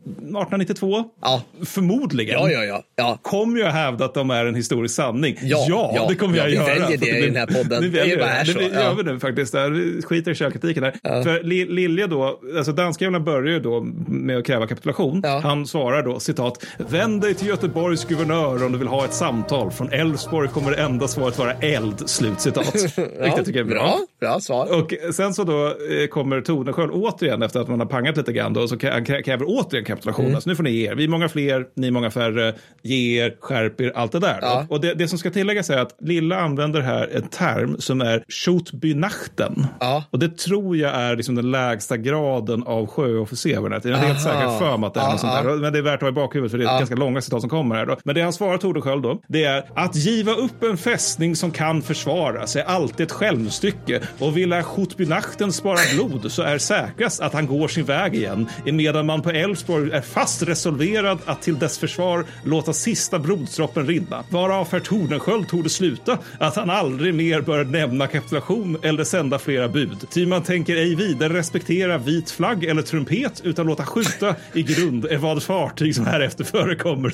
1892? 0.42 1.04
Ja. 1.22 1.42
Förmodligen. 1.64 2.34
Ja, 2.40 2.50
ja, 2.50 2.64
ja. 2.64 2.82
ja. 2.96 3.18
kommer 3.22 3.60
jag 3.60 3.70
hävda 3.70 4.04
att 4.04 4.14
de 4.14 4.30
är 4.30 4.44
en 4.46 4.54
historisk 4.54 4.94
sanning. 4.94 5.36
Ja, 5.42 5.66
ja, 5.68 6.06
det 6.08 6.14
kommer 6.14 6.36
ja, 6.36 6.42
jag 6.42 6.50
vi 6.50 6.54
göra. 6.56 6.66
väljer 6.66 6.98
det 6.98 7.18
i 7.18 7.26
den 7.26 7.36
här 7.36 7.46
podden. 7.46 7.82
Vi 7.82 7.88
Det 7.88 7.98
väljer 7.98 8.16
bara 8.18 8.28
är 8.30 8.44
det. 8.44 8.52
så, 8.52 8.58
Det 8.58 8.64
ja. 8.74 8.80
gör 8.82 8.94
vi 8.94 9.02
nu 9.02 9.20
faktiskt. 9.20 9.52
Där. 9.52 9.70
Vi 9.70 10.02
skiter 10.02 10.30
i 10.30 10.34
källkritiken 10.34 10.82
här. 10.84 11.22
För 11.22 11.42
Li- 11.42 11.66
Lilja 11.68 12.06
då, 12.06 12.40
alltså 12.56 12.72
danskarna 12.72 13.20
börjar 13.20 13.52
ju 13.52 13.60
då 13.60 13.80
med 14.08 14.38
att 14.38 14.46
kräva 14.46 14.66
kapitulation. 14.66 15.20
Ja. 15.24 15.40
Han 15.42 15.66
svarar 15.66 16.02
då 16.02 16.20
citat. 16.20 16.64
Vänd 16.78 17.20
dig 17.20 17.34
till 17.34 17.48
Göteborgs 17.48 18.04
guvernör 18.04 18.64
om 18.66 18.72
du 18.72 18.78
vill 18.78 18.88
ha 18.88 19.04
ett 19.04 19.14
samtal. 19.14 19.70
Från 19.70 19.92
Älvsborg 19.92 20.48
kommer 20.48 20.70
det 20.70 20.76
enda 20.82 21.08
svaret 21.08 21.38
vara 21.38 21.52
eld. 21.52 22.08
Slut 22.08 22.40
citat. 22.40 22.74
Vilket 22.96 23.36
jag 23.36 23.44
tycker 23.44 23.60
är 23.60 23.64
bra. 23.64 23.74
Bra, 23.74 23.98
bra 24.30 24.40
svar. 24.40 24.78
Och 24.80 25.14
sen 25.14 25.34
så 25.34 25.44
då 25.44 25.66
eh, 25.66 26.06
kommer 26.10 26.40
Tordenskjöld 26.40 26.90
återigen 26.92 27.42
efter 27.42 27.60
att 27.60 27.68
man 27.68 27.78
har 27.80 27.86
pangat 27.86 28.16
lite 28.16 28.32
grann 28.32 28.52
då, 28.52 28.68
så 28.68 28.74
han 28.82 29.04
krä- 29.06 29.22
kräver 29.22 29.44
återigen 29.48 29.84
kapitulation. 29.84 30.25
Mm. 30.26 30.40
Nu 30.46 30.56
får 30.56 30.62
ni 30.62 30.70
ge 30.70 30.88
er. 30.90 30.94
Vi 30.94 31.04
är 31.04 31.08
många 31.08 31.28
fler, 31.28 31.64
ni 31.74 31.86
är 31.86 31.90
många 31.90 32.10
färre. 32.10 32.54
Ge 32.82 33.24
er, 33.24 33.36
skärp 33.40 33.80
er, 33.80 33.92
allt 33.94 34.12
det 34.12 34.18
där. 34.20 34.38
Ja. 34.42 34.66
Och 34.70 34.80
det, 34.80 34.94
det 34.94 35.08
som 35.08 35.18
ska 35.18 35.30
tilläggas 35.30 35.70
är 35.70 35.78
att 35.78 35.96
Lilla 36.00 36.40
använder 36.40 36.80
här 36.80 37.08
en 37.14 37.28
term 37.28 37.76
som 37.80 38.00
är 38.00 38.24
Schotbynachten. 38.28 39.66
Ja. 39.80 40.04
Och 40.10 40.18
det 40.18 40.38
tror 40.38 40.76
jag 40.76 40.94
är 40.94 41.16
liksom 41.16 41.34
den 41.34 41.50
lägsta 41.50 41.96
graden 41.96 42.62
av 42.62 42.86
sjöofficer. 42.86 43.50
Jag 43.50 43.74
är 43.86 43.92
helt 43.94 44.04
Aha. 44.04 44.18
säker 44.18 44.58
för 44.58 44.76
mig 44.76 44.86
att 44.86 44.94
det 44.94 45.00
är 45.00 45.10
något 45.10 45.20
sånt 45.20 45.32
där. 45.32 45.56
Men 45.56 45.72
det 45.72 45.78
är 45.78 45.82
värt 45.82 45.94
att 45.94 46.00
ha 46.00 46.08
i 46.08 46.12
bakhuvudet 46.12 46.50
för 46.50 46.58
det 46.58 46.64
är 46.64 46.68
Ja. 46.68 46.78
ganska 46.78 46.94
långa 46.96 47.20
citat 47.20 47.40
som 47.40 47.50
kommer 47.50 47.74
här. 47.74 47.86
Då. 47.86 47.96
Men 48.04 48.14
det 48.14 48.22
han 48.22 48.32
svarar 48.32 48.58
Tordenskjöld 48.58 49.02
då, 49.02 49.20
det 49.28 49.44
är 49.44 49.64
att 49.74 49.96
giva 49.96 50.32
upp 50.32 50.62
en 50.62 50.76
fästning 50.76 51.36
som 51.36 51.50
kan 51.50 51.82
försvaras 51.82 52.56
är 52.56 52.62
alltid 52.62 53.06
ett 53.06 53.12
självstycke 53.12 54.00
och 54.18 54.36
vill 54.36 54.52
Schotbynachten 54.62 55.52
spara 55.52 55.78
blod 55.94 56.32
så 56.32 56.42
är 56.42 56.58
säkrast 56.58 57.20
att 57.20 57.32
han 57.32 57.46
går 57.46 57.68
sin 57.68 57.84
väg 57.84 58.14
igen 58.14 58.48
emedan 58.66 59.06
man 59.06 59.22
på 59.22 59.30
Älvsborg 59.30 59.90
är 59.92 60.00
fast 60.16 60.42
resolverad 60.42 61.18
att 61.24 61.42
till 61.42 61.58
dess 61.58 61.78
försvar 61.78 62.24
låta 62.44 62.72
sista 62.72 63.18
blodsdroppen 63.18 63.86
rinna. 63.86 64.24
Varav 64.30 64.68
herr 64.72 64.80
Tordenskjöld 64.80 65.48
torde 65.48 65.68
sluta 65.70 66.18
att 66.40 66.56
han 66.56 66.70
aldrig 66.70 67.14
mer 67.14 67.40
bör 67.40 67.64
nämna 67.64 68.06
kapitulation 68.06 68.78
eller 68.82 69.04
sända 69.04 69.38
flera 69.38 69.68
bud. 69.68 70.06
Ty 70.10 70.26
man 70.26 70.42
tänker 70.42 70.76
ej 70.76 70.94
vidare 70.94 71.32
respektera 71.34 71.98
vit 71.98 72.30
flagg 72.30 72.64
eller 72.64 72.82
trumpet 72.82 73.40
utan 73.44 73.66
låta 73.66 73.84
skjuta 73.86 74.34
i 74.52 74.62
grund 74.62 75.04
är 75.04 75.16
vad 75.16 75.42
fartyg 75.42 75.94
som 75.94 76.06
härefter 76.06 76.44
förekommer. 76.44 77.12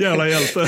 Jävla 0.00 0.28
hjälte. 0.28 0.66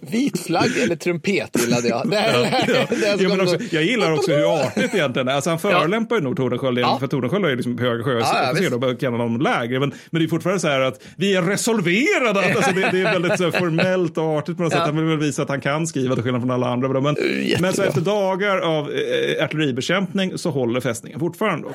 Vit 0.00 0.40
flagg 0.46 0.70
eller 0.82 0.96
trumpet 0.96 1.50
gillade 1.60 1.88
jag. 1.88 2.10
Det 2.10 2.16
här, 2.16 2.32
Ja, 2.68 2.86
ja. 3.02 3.16
Ja, 3.18 3.28
gå- 3.36 3.42
också, 3.42 3.56
jag 3.70 3.82
gillar 3.84 4.12
också 4.12 4.32
hur 4.32 4.54
artigt 4.62 4.94
egentligen 4.94 5.28
är. 5.28 5.32
Alltså 5.32 5.50
han 5.50 5.58
förolämpar 5.58 6.16
ju 6.16 6.22
nog 6.22 6.36
Tordenskjöld, 6.36 6.78
Ja. 6.78 6.96
för 7.00 7.06
Tordenskjöld 7.06 7.44
är 7.44 7.48
ju 7.50 7.56
liksom 7.56 7.78
höga 7.78 8.04
Ja, 8.10 8.52
ja, 8.80 8.94
kan 9.00 9.12
honom 9.12 9.40
lägre. 9.60 9.80
Men, 9.80 9.92
men 10.10 10.20
det 10.20 10.26
är 10.26 10.28
fortfarande 10.28 10.60
så 10.60 10.68
här 10.68 10.80
att 10.80 11.02
vi 11.16 11.34
är 11.36 11.42
resolverade. 11.42 12.40
att- 12.40 12.56
Alltså 12.56 12.72
det, 12.72 12.80
det 12.92 12.98
är 13.00 13.12
väldigt 13.12 13.36
så 13.38 13.44
här, 13.44 13.50
formellt 13.50 14.18
och 14.18 14.24
artigt 14.24 14.56
på 14.56 14.62
något 14.62 14.72
Ja. 14.72 14.78
sätt. 14.78 14.86
Han 14.86 14.96
vill 14.96 15.04
väl 15.04 15.18
visa 15.18 15.42
att 15.42 15.48
han 15.48 15.60
kan 15.60 15.86
skriva 15.86 16.14
till 16.14 16.24
skillnad 16.24 16.40
från 16.42 16.50
alla 16.50 16.66
andra. 16.68 16.88
Men, 17.00 17.14
jättebra. 17.14 17.58
men 17.60 17.72
så 17.72 17.82
efter 17.82 18.00
dagar 18.00 18.58
av 18.58 18.90
eh, 18.90 19.44
artilleribekämpning 19.44 20.38
så 20.38 20.50
håller 20.50 20.80
fästningen 20.80 21.20
fortfarande. 21.20 21.68
Då. 21.68 21.74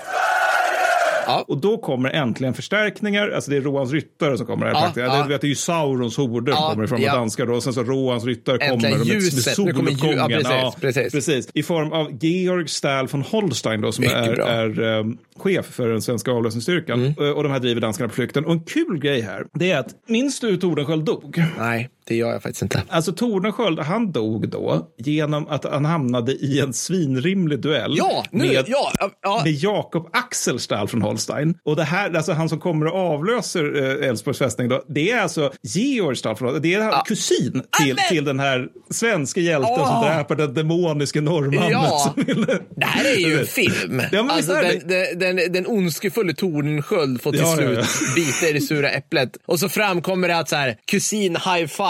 Ja. 1.29 1.45
Och 1.47 1.57
då 1.61 1.77
kommer 1.77 2.09
äntligen 2.09 2.53
förstärkningar. 2.53 3.29
Alltså 3.29 3.51
det 3.51 3.57
är 3.57 3.61
Rohans 3.61 3.91
ryttare 3.91 4.37
som 4.37 4.45
kommer. 4.47 4.65
Här 4.65 4.73
Ja, 4.73 4.79
faktiskt. 4.79 5.05
ja. 5.07 5.23
Det, 5.23 5.29
vet, 5.29 5.41
det 5.41 5.47
är 5.47 5.49
ju 5.49 5.55
Saurons 5.55 6.17
horder 6.17 6.53
som 6.53 6.61
Ja, 6.63 6.69
kommer 6.71 6.83
ifrån 6.83 7.01
ja. 7.01 7.13
danskar. 7.15 7.45
Då. 7.45 7.53
Och 7.53 7.63
sen 7.63 7.73
så 7.73 7.83
Rohans 7.83 8.25
ryttare 8.25 8.55
Äntligen 8.57 8.79
kommer 8.79 8.89
med, 9.05 9.07
med 9.07 9.21
ljuset. 9.21 9.57
Nu 9.57 9.73
kommer 9.73 9.91
ljus- 9.91 9.99
ja, 10.01 10.27
soluppgången. 10.27 10.71
precis, 10.81 11.11
precis. 11.13 11.49
I 11.53 11.63
form 11.63 11.91
av 11.91 12.17
Georg 12.23 12.67
Stahl 12.67 13.07
von 13.07 13.21
Holstein 13.21 13.81
då, 13.81 13.91
som 13.91 14.01
Mycket 14.01 14.17
är, 14.17 14.39
är 14.39 14.99
eh, 14.99 15.05
chef 15.37 15.65
för 15.65 15.87
den 15.89 16.01
svenska 16.01 16.31
avlösningsstyrkan. 16.31 16.99
Mm. 16.99 17.13
Och, 17.17 17.37
och 17.37 17.43
de 17.43 17.51
här 17.51 17.59
driver 17.59 17.81
danskarna 17.81 18.07
på 18.09 18.15
flykten. 18.15 18.45
Och 18.45 18.51
en 18.51 18.63
kul 18.63 18.99
grej 18.99 19.21
här, 19.21 19.45
det 19.53 19.71
är 19.71 19.79
att 19.79 19.87
minns 20.07 20.39
du 20.39 20.47
hur 20.47 20.57
Tordenskjöld 20.57 21.03
dog? 21.05 21.43
Nej, 21.57 21.89
det 22.09 22.15
gör 22.15 22.31
jag 22.31 22.43
faktiskt 22.43 22.61
inte. 22.61 22.83
Alltså 22.89 23.11
Tordenskjöld, 23.13 23.79
han 23.79 24.11
dog 24.11 24.49
då 24.49 24.87
genom 24.97 25.47
att 25.47 25.65
han 25.65 25.85
hamnade 25.85 26.31
i 26.31 26.59
en 26.59 26.73
svinrimlig 26.73 27.59
duell 27.59 27.93
Ja, 27.97 28.23
nu, 28.31 28.43
med, 28.47 28.65
ja, 28.67 28.91
ja, 28.99 29.09
ja. 29.21 29.41
med 29.43 29.53
Jakob 29.53 30.09
Axelstall 30.13 30.87
från 30.87 31.01
Holstein. 31.01 31.57
Och 31.65 31.75
det 31.75 31.83
här, 31.83 32.13
alltså 32.15 32.31
han 32.33 32.49
som 32.49 32.59
kommer 32.59 32.85
och 32.85 32.99
avlöser 32.99 33.99
eh, 34.01 34.09
Älvsborgs 34.09 34.39
fästning 34.39 34.69
då, 34.69 34.83
det 34.87 35.11
är 35.11 35.21
alltså 35.21 35.51
Georg 35.63 36.15
Stall 36.15 36.35
från 36.35 36.47
Holstein. 36.49 36.71
Det 36.71 36.79
är 36.79 36.91
han 36.91 37.03
kusin 37.05 37.51
till, 37.51 37.91
Amen! 37.91 38.05
till 38.09 38.25
den 38.25 38.39
här 38.39 38.67
svenska 38.91 39.41
hjälten 39.41 39.75
som 39.75 39.85
Åh! 39.85 40.15
dräper 40.15 40.35
den 40.35 40.53
demoniske 40.53 41.21
norrmannen. 41.21 41.71
Ja. 41.71 42.13
som 42.15 42.23
ville... 42.23 42.59
Det 42.75 42.85
här 42.85 43.05
är 43.05 43.17
ju 43.17 43.39
en 43.39 43.45
film. 43.45 44.01
Ja, 44.11 44.27
alltså, 44.31 44.53
den, 44.53 44.79
den, 44.87 45.19
den, 45.35 45.53
den 45.53 45.67
ondskefulle 45.67 46.33
Tordenskjöld 46.33 47.21
får 47.21 47.31
till 47.31 47.39
Ja, 47.41 47.49
ja, 47.49 47.55
slut 47.57 47.79
ja. 47.79 48.13
bita 48.15 48.49
i 48.49 48.53
det 48.53 48.61
sura 48.61 48.89
äpplet. 48.89 49.29
Och 49.45 49.59
så 49.59 49.69
framkommer 49.69 50.27
det 50.27 50.37
att 50.37 50.49
så 50.49 50.55
här, 50.55 50.77
kusin 50.91 51.35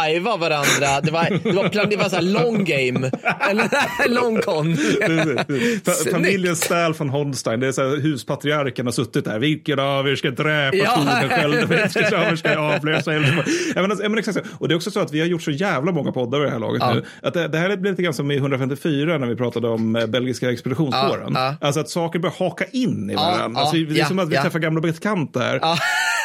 high-fiva 0.10 0.38
varandra. 0.38 1.02
Det 1.04 1.12
var, 1.12 1.44
det 1.44 1.52
var, 1.56 1.70
plan, 1.70 1.88
det 1.90 1.96
var 1.98 2.10
så 2.10 2.16
här 2.16 2.24
long 2.24 2.64
game. 2.66 3.12
Eller 3.50 4.08
long 4.10 4.42
con. 4.42 4.74
Fa- 4.76 6.12
Familjen 6.12 6.56
Stahl 6.56 6.94
från 6.94 7.10
Holstein, 7.10 7.60
det 7.60 7.68
är 7.68 7.72
så 7.72 7.90
här, 7.90 7.98
huspatriarken 7.98 8.86
har 8.88 8.92
suttit 8.92 9.26
där. 9.26 9.40
Vilken 9.40 9.80
av 9.80 10.08
er 10.10 10.16
ska 10.16 10.30
dräpa 10.32 10.78
Ja. 10.78 10.96
Tordenskjöld? 10.96 11.70
Vilken 11.70 12.20
av 12.20 12.32
er 12.32 12.36
ska 12.36 12.58
avlösa 12.58 13.12
men, 13.12 13.92
alltså. 13.92 14.42
Och 14.60 14.68
det 14.68 14.74
är 14.74 14.76
också 14.76 14.92
så 14.92 15.00
att 15.00 15.14
vi 15.14 15.20
har 15.20 15.28
gjort 15.28 15.42
så 15.42 15.52
jävla 15.52 15.92
många 15.92 16.12
poddar 16.12 16.42
i 16.42 16.46
det 16.46 16.52
här 16.52 16.60
laget 16.60 16.82
Ja. 16.86 16.94
nu. 16.94 17.04
Att 17.24 17.34
det, 17.34 17.48
det 17.48 17.58
här 17.58 17.78
blir 17.78 17.92
lite 17.92 18.04
grann 18.04 18.14
som 18.14 18.32
i 18.32 18.36
154 18.38 19.18
när 19.18 19.28
vi 19.28 19.36
pratade 19.36 19.68
om 19.68 19.96
eh, 19.96 20.06
belgiska 20.06 20.52
expeditionskåren. 20.52 21.32
Ja. 21.36 21.56
Alltså 21.62 21.80
att 21.80 21.90
saker 21.90 22.20
börjar 22.20 22.36
haka 22.40 22.66
in 22.72 23.10
i 23.10 23.16
varandra. 23.16 23.62
alltså, 23.62 23.76
det 23.78 24.00
är 24.00 24.06
som 24.06 24.20
att 24.20 24.30
vi 24.30 24.36
träffar 24.38 24.60
gamla 24.60 24.82
bekanta 24.82 25.40
här. 25.40 25.60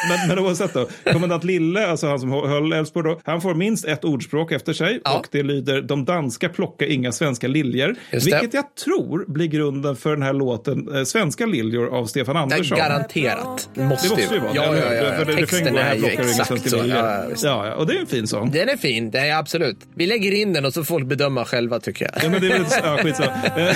Ja. 0.09 0.15
men, 0.17 0.27
men 0.35 0.45
oavsett 0.45 0.73
då, 0.73 0.87
kommendant 1.11 1.43
Lille, 1.43 1.87
alltså 1.87 2.07
han 2.07 2.19
som 2.19 2.31
höll 2.31 2.73
Älvsborg 2.73 3.09
då, 3.09 3.19
han 3.23 3.41
får 3.41 3.55
minst 3.55 3.85
ett 3.85 4.03
ordspråk 4.03 4.51
efter 4.51 4.73
sig 4.73 4.99
Ja. 5.03 5.17
och 5.17 5.27
det 5.31 5.43
lyder 5.43 5.81
de 5.81 6.05
danska 6.05 6.49
plockar 6.49 6.85
inga 6.85 7.11
svenska 7.11 7.47
liljor. 7.47 7.95
Vilket 8.11 8.53
jag 8.53 8.75
tror 8.75 9.25
blir 9.27 9.47
grunden 9.47 9.95
för 9.95 10.09
den 10.09 10.21
här 10.21 10.33
låten 10.33 10.95
eh, 10.95 11.03
Svenska 11.03 11.45
liljor 11.45 11.95
av 11.97 12.05
Stefan 12.05 12.35
Det 12.35 12.39
är 12.39 12.43
Andersson. 12.43 12.77
garanterat. 12.77 13.69
Det 13.73 13.83
måste 13.83 14.07
ju 14.33 14.39
vara 14.39 14.51
Ja, 14.53 14.75
ja, 14.77 14.93
ja. 14.93 15.11
För 15.17 15.25
det- 15.25 15.35
Texten 15.35 15.77
är 15.77 15.83
här 15.83 15.95
ju 15.95 16.05
exakt 16.05 16.69
så. 16.69 16.77
Ja, 16.77 16.85
ja. 16.87 17.23
Ja, 17.43 17.67
ja, 17.67 17.73
och 17.75 17.87
det 17.87 17.93
är 17.93 17.99
en 17.99 18.05
fin 18.07 18.27
sång. 18.27 18.51
Den 18.51 18.69
är 18.69 18.77
fin, 18.77 19.11
det 19.11 19.19
är 19.19 19.37
absolut. 19.37 19.77
Vi 19.95 20.07
lägger 20.07 20.31
in 20.31 20.53
den 20.53 20.65
och 20.65 20.73
så 20.73 20.83
får 20.83 20.95
folk 20.95 21.07
bedöma 21.07 21.45
själva 21.45 21.79
tycker 21.79 22.05
jag. 22.05 22.23
Ja, 22.23 22.29
men 22.29 22.41
det 22.41 22.47
är 22.47 22.51
väl, 22.59 22.65
ja, 22.83 22.97
skitsamma. 23.03 23.31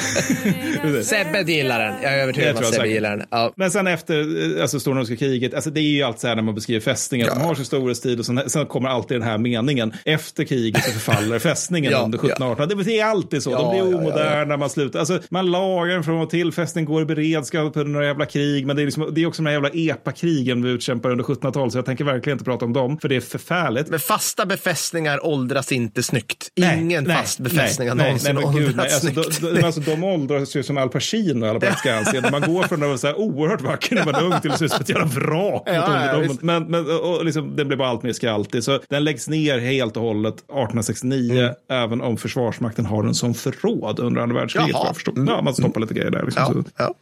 Eh. 0.83 1.01
Sebbe 1.01 1.41
gillar 1.51 1.79
den. 1.79 1.93
Jag 2.03 2.13
är 2.13 2.17
övertygad 2.24 2.50
om 2.50 2.55
tror 2.57 2.67
att 2.67 2.74
Sebbe 2.74 2.88
gillar 2.88 3.17
den. 3.17 3.27
Ja. 3.31 3.53
Men 3.55 3.71
sen 3.71 3.88
efter 3.88 4.55
eh, 4.57 4.62
alltså, 4.62 4.79
Stora 4.79 4.95
Nordiska 4.95 5.15
kriget, 5.15 5.53
alltså, 5.53 5.69
det 5.69 5.79
är 5.79 5.83
ju 5.83 6.03
allt 6.03 6.18
så 6.19 6.27
här 6.27 6.35
när 6.35 6.43
man 6.43 6.55
beskriver 6.55 6.79
fästningar, 6.81 7.27
Ja. 7.27 7.33
de 7.33 7.41
har 7.41 7.55
sin 7.55 7.65
storhetstid 7.65 8.19
och 8.19 8.25
sen, 8.25 8.41
sen 8.47 8.65
kommer 8.65 8.89
alltid 8.89 9.15
den 9.19 9.27
här 9.27 9.38
meningen, 9.38 9.93
efter 10.05 10.43
kriget 10.43 10.83
så 10.83 10.91
förfaller 10.91 11.39
fästningen 11.49 11.91
Ja, 11.91 12.01
under 12.03 12.17
1700-1800. 12.17 12.83
Det 12.83 12.99
är 12.99 13.05
alltid 13.05 13.43
så, 13.43 13.51
Ja, 13.51 13.57
de 13.57 13.69
blir 13.69 13.79
ja, 13.79 13.89
ja, 13.91 13.97
omoderna, 13.97 14.57
man 14.57 14.69
slutar, 14.69 14.99
alltså, 14.99 15.19
man 15.29 15.51
lagar 15.51 15.93
den 15.93 16.03
från 16.03 16.21
och 16.21 16.29
till, 16.29 16.51
fästningen 16.51 16.85
går 16.91 17.01
i 17.01 17.05
beredskap 17.05 17.77
under 17.77 17.91
några 17.91 18.05
jävla 18.05 18.25
krig, 18.25 18.65
men 18.67 18.75
det 18.75 18.81
är, 18.81 18.85
liksom, 18.85 19.09
det 19.13 19.21
är 19.21 19.25
också 19.25 19.41
de 19.41 19.45
här 19.47 19.53
jävla 19.53 19.69
epakrigen 19.73 20.63
vi 20.63 20.69
utkämpar 20.69 21.09
under 21.11 21.23
1700-talet, 21.23 21.71
så 21.71 21.77
jag 21.77 21.85
tänker 21.85 22.03
verkligen 22.03 22.35
inte 22.35 22.45
prata 22.45 22.65
om 22.65 22.73
dem, 22.73 22.99
för 22.99 23.09
det 23.09 23.15
är 23.15 23.21
förfärligt. 23.21 23.89
Men 23.89 23.99
fasta 23.99 24.45
befästningar 24.45 25.25
åldras 25.25 25.71
inte 25.71 26.03
snyggt. 26.03 26.47
Nej, 26.55 26.79
Ingen 26.79 27.03
nej, 27.03 27.15
fast 27.17 27.39
befästning 27.39 27.89
har 27.89 27.95
någonsin 27.95 28.35
nej, 28.35 28.43
gud, 28.53 28.55
nej. 28.55 28.65
åldrats 28.67 28.93
Alltså, 28.93 29.23
snyggt. 29.23 29.41
de, 29.41 29.53
de, 29.55 29.63
alltså, 29.63 29.81
de 29.81 30.03
åldras 30.03 30.55
ju 30.55 30.63
som 30.63 30.77
Al 30.77 30.89
Pacino 30.89 31.45
alla 31.45 31.61
fall 31.61 31.75
Skansen. 31.77 32.25
Man 32.31 32.41
går 32.41 32.63
från 32.63 32.83
att 32.83 32.88
vara 32.88 32.97
så 32.97 33.07
här 33.07 33.19
oerhört 33.19 33.61
vacker 33.61 33.95
när 33.95 34.05
man 34.05 34.15
är 34.15 34.23
ung 34.23 34.41
till 34.41 34.51
att 34.51 34.59
se 34.59 34.65
ut 34.65 34.71
som 34.71 34.81
ett 34.81 34.89
jävla 34.89 35.05
vrak. 35.05 35.53
mot 35.67 35.75
Ja, 35.75 36.08
ja, 36.13 36.35
men 36.41 36.63
men 36.63 36.85
och 36.99 37.25
liksom, 37.25 37.55
den 37.55 37.67
blir 37.67 37.77
bara 37.77 37.87
allt 37.89 38.03
mer 38.03 38.13
skraltig. 38.13 38.63
Så 38.63 38.79
den 38.89 39.03
läggs 39.03 39.27
ner 39.29 39.59
helt 39.59 39.97
och 39.97 40.03
hållet 40.03 40.33
1869, 40.33 41.39
Mm. 41.39 41.53
även 41.69 42.01
om 42.01 42.17
Försvarsmakten 42.17 42.85
har 42.85 43.03
den 43.03 43.15
som 43.15 43.33
förråd 43.33 43.99
under 43.99 44.21
andra 44.21 44.35
världskriget. 44.39 44.75
Förstår. 44.93 45.13
Ja, 45.27 45.41
man 45.41 45.53
stoppar 45.53 45.81
lite 45.81 45.93
grejer 45.93 46.11
där. 46.11 46.23
Liksom. 46.25 46.63
Ja, 46.77 46.93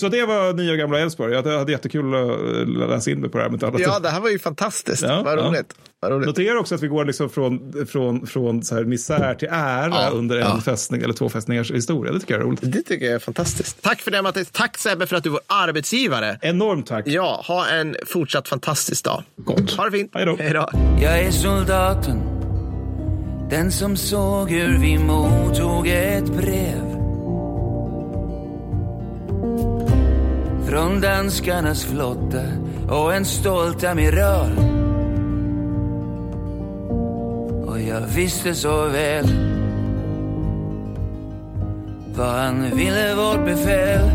Så, 0.00 0.06
ja, 0.06 0.10
ja. 0.12 0.20
det 0.20 0.26
var 0.26 0.52
nya 0.52 0.72
och 0.72 0.78
gamla 0.78 0.98
Älvsborg. 0.98 1.34
Jag 1.34 1.42
hade 1.42 1.72
jättekul 1.72 2.14
att 2.14 2.90
läsa 2.90 3.10
in 3.10 3.20
mig 3.20 3.30
på 3.30 3.38
det 3.38 3.44
här. 3.44 3.50
Med 3.50 3.80
ja, 3.80 3.98
det 3.98 4.08
här 4.08 4.20
var 4.20 4.30
ju 4.30 4.38
fantastiskt. 4.38 5.02
Ja, 5.02 5.22
Vad 5.24 5.38
ja. 5.38 5.48
roligt. 5.48 5.74
Vad 6.00 6.12
roligt. 6.12 6.26
Notera 6.26 6.60
också 6.60 6.74
att 6.74 6.82
vi 6.82 6.88
går 6.88 7.04
liksom 7.04 7.30
från, 7.30 7.86
från, 7.86 8.26
från 8.26 8.62
så 8.62 8.74
här 8.74 8.84
misär 8.84 9.34
till 9.34 9.48
ära 9.50 9.88
Ja, 9.88 10.10
under 10.12 10.36
en 10.36 10.42
ja. 10.42 10.60
fästning 10.60 11.02
eller 11.02 11.14
två 11.14 11.28
fästningars 11.28 11.70
historia. 11.70 12.12
Det 12.12 12.20
tycker 12.20 12.34
jag 12.34 12.40
är 12.40 12.46
roligt. 12.46 12.60
Det 12.62 12.82
tycker 12.82 13.06
jag 13.06 13.14
är 13.14 13.18
fantastiskt. 13.18 13.82
Tack 13.82 14.00
för 14.00 14.10
det 14.10 14.22
Mattias. 14.22 14.48
Tack 14.52 14.78
Sebbe 14.78 15.06
för 15.06 15.16
att 15.16 15.24
du 15.24 15.30
vår 15.30 15.40
arbetsgivare. 15.46 16.38
Enormt 16.42 16.86
tack. 16.86 17.06
Ja, 17.06 17.44
ha 17.46 17.66
en 17.68 17.96
fortsatt 18.06 18.48
fantastisk 18.48 19.04
dag. 19.04 19.22
Gott. 19.36 19.70
Ha 19.70 19.84
det 19.84 19.90
fint. 19.90 20.10
Hej 20.14 20.26
då. 20.54 20.70
Jag 21.02 21.18
är 21.20 21.30
soldaten 21.30 22.20
Den 23.50 23.72
som 23.72 23.96
såg 23.96 24.50
hur 24.50 24.78
vi 24.78 24.98
mottog 24.98 25.88
ett 25.88 26.28
brev 26.28 26.95
Från 30.66 31.00
danskarnas 31.00 31.84
flotta 31.84 32.42
och 32.90 33.14
en 33.14 33.24
stolt 33.24 33.84
amiral. 33.84 34.50
Och 37.66 37.80
jag 37.80 38.00
visste 38.00 38.54
så 38.54 38.88
väl 38.88 39.26
Vad 42.16 42.28
han 42.28 42.76
ville 42.76 43.14
vårt 43.14 43.44
befäl. 43.44 44.10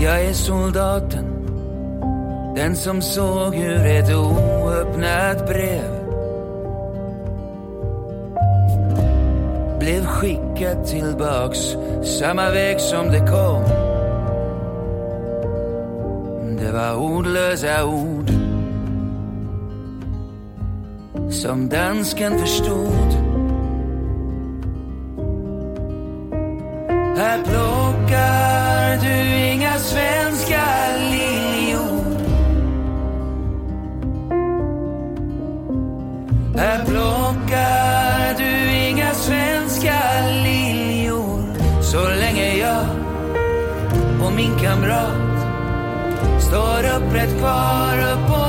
Jag 0.00 0.24
är 0.24 0.32
soldaten 0.32 1.24
den 2.54 2.76
som 2.76 3.02
såg 3.02 3.54
hur 3.54 3.86
ett 3.86 4.14
oöppnat 4.14 5.46
brev 5.46 6.01
blev 9.82 10.06
skickat 10.06 10.86
tillbaks 10.86 11.58
samma 12.18 12.50
väg 12.50 12.80
som 12.80 13.06
det 13.10 13.18
kom. 13.18 13.64
Det 16.58 16.72
var 16.72 16.94
ordlösa 16.94 17.84
ord 17.84 18.30
som 21.30 21.68
dansken 21.68 22.38
förstod. 22.38 23.10
Här 27.16 27.42
plockar 27.44 29.00
du 29.04 29.36
inga 29.52 29.78
svenska 29.78 30.21
kamrat. 44.62 46.42
Står 46.42 46.84
upprätt 46.96 47.38
kvar 47.38 47.98
upp 48.12 48.26
på 48.28 48.41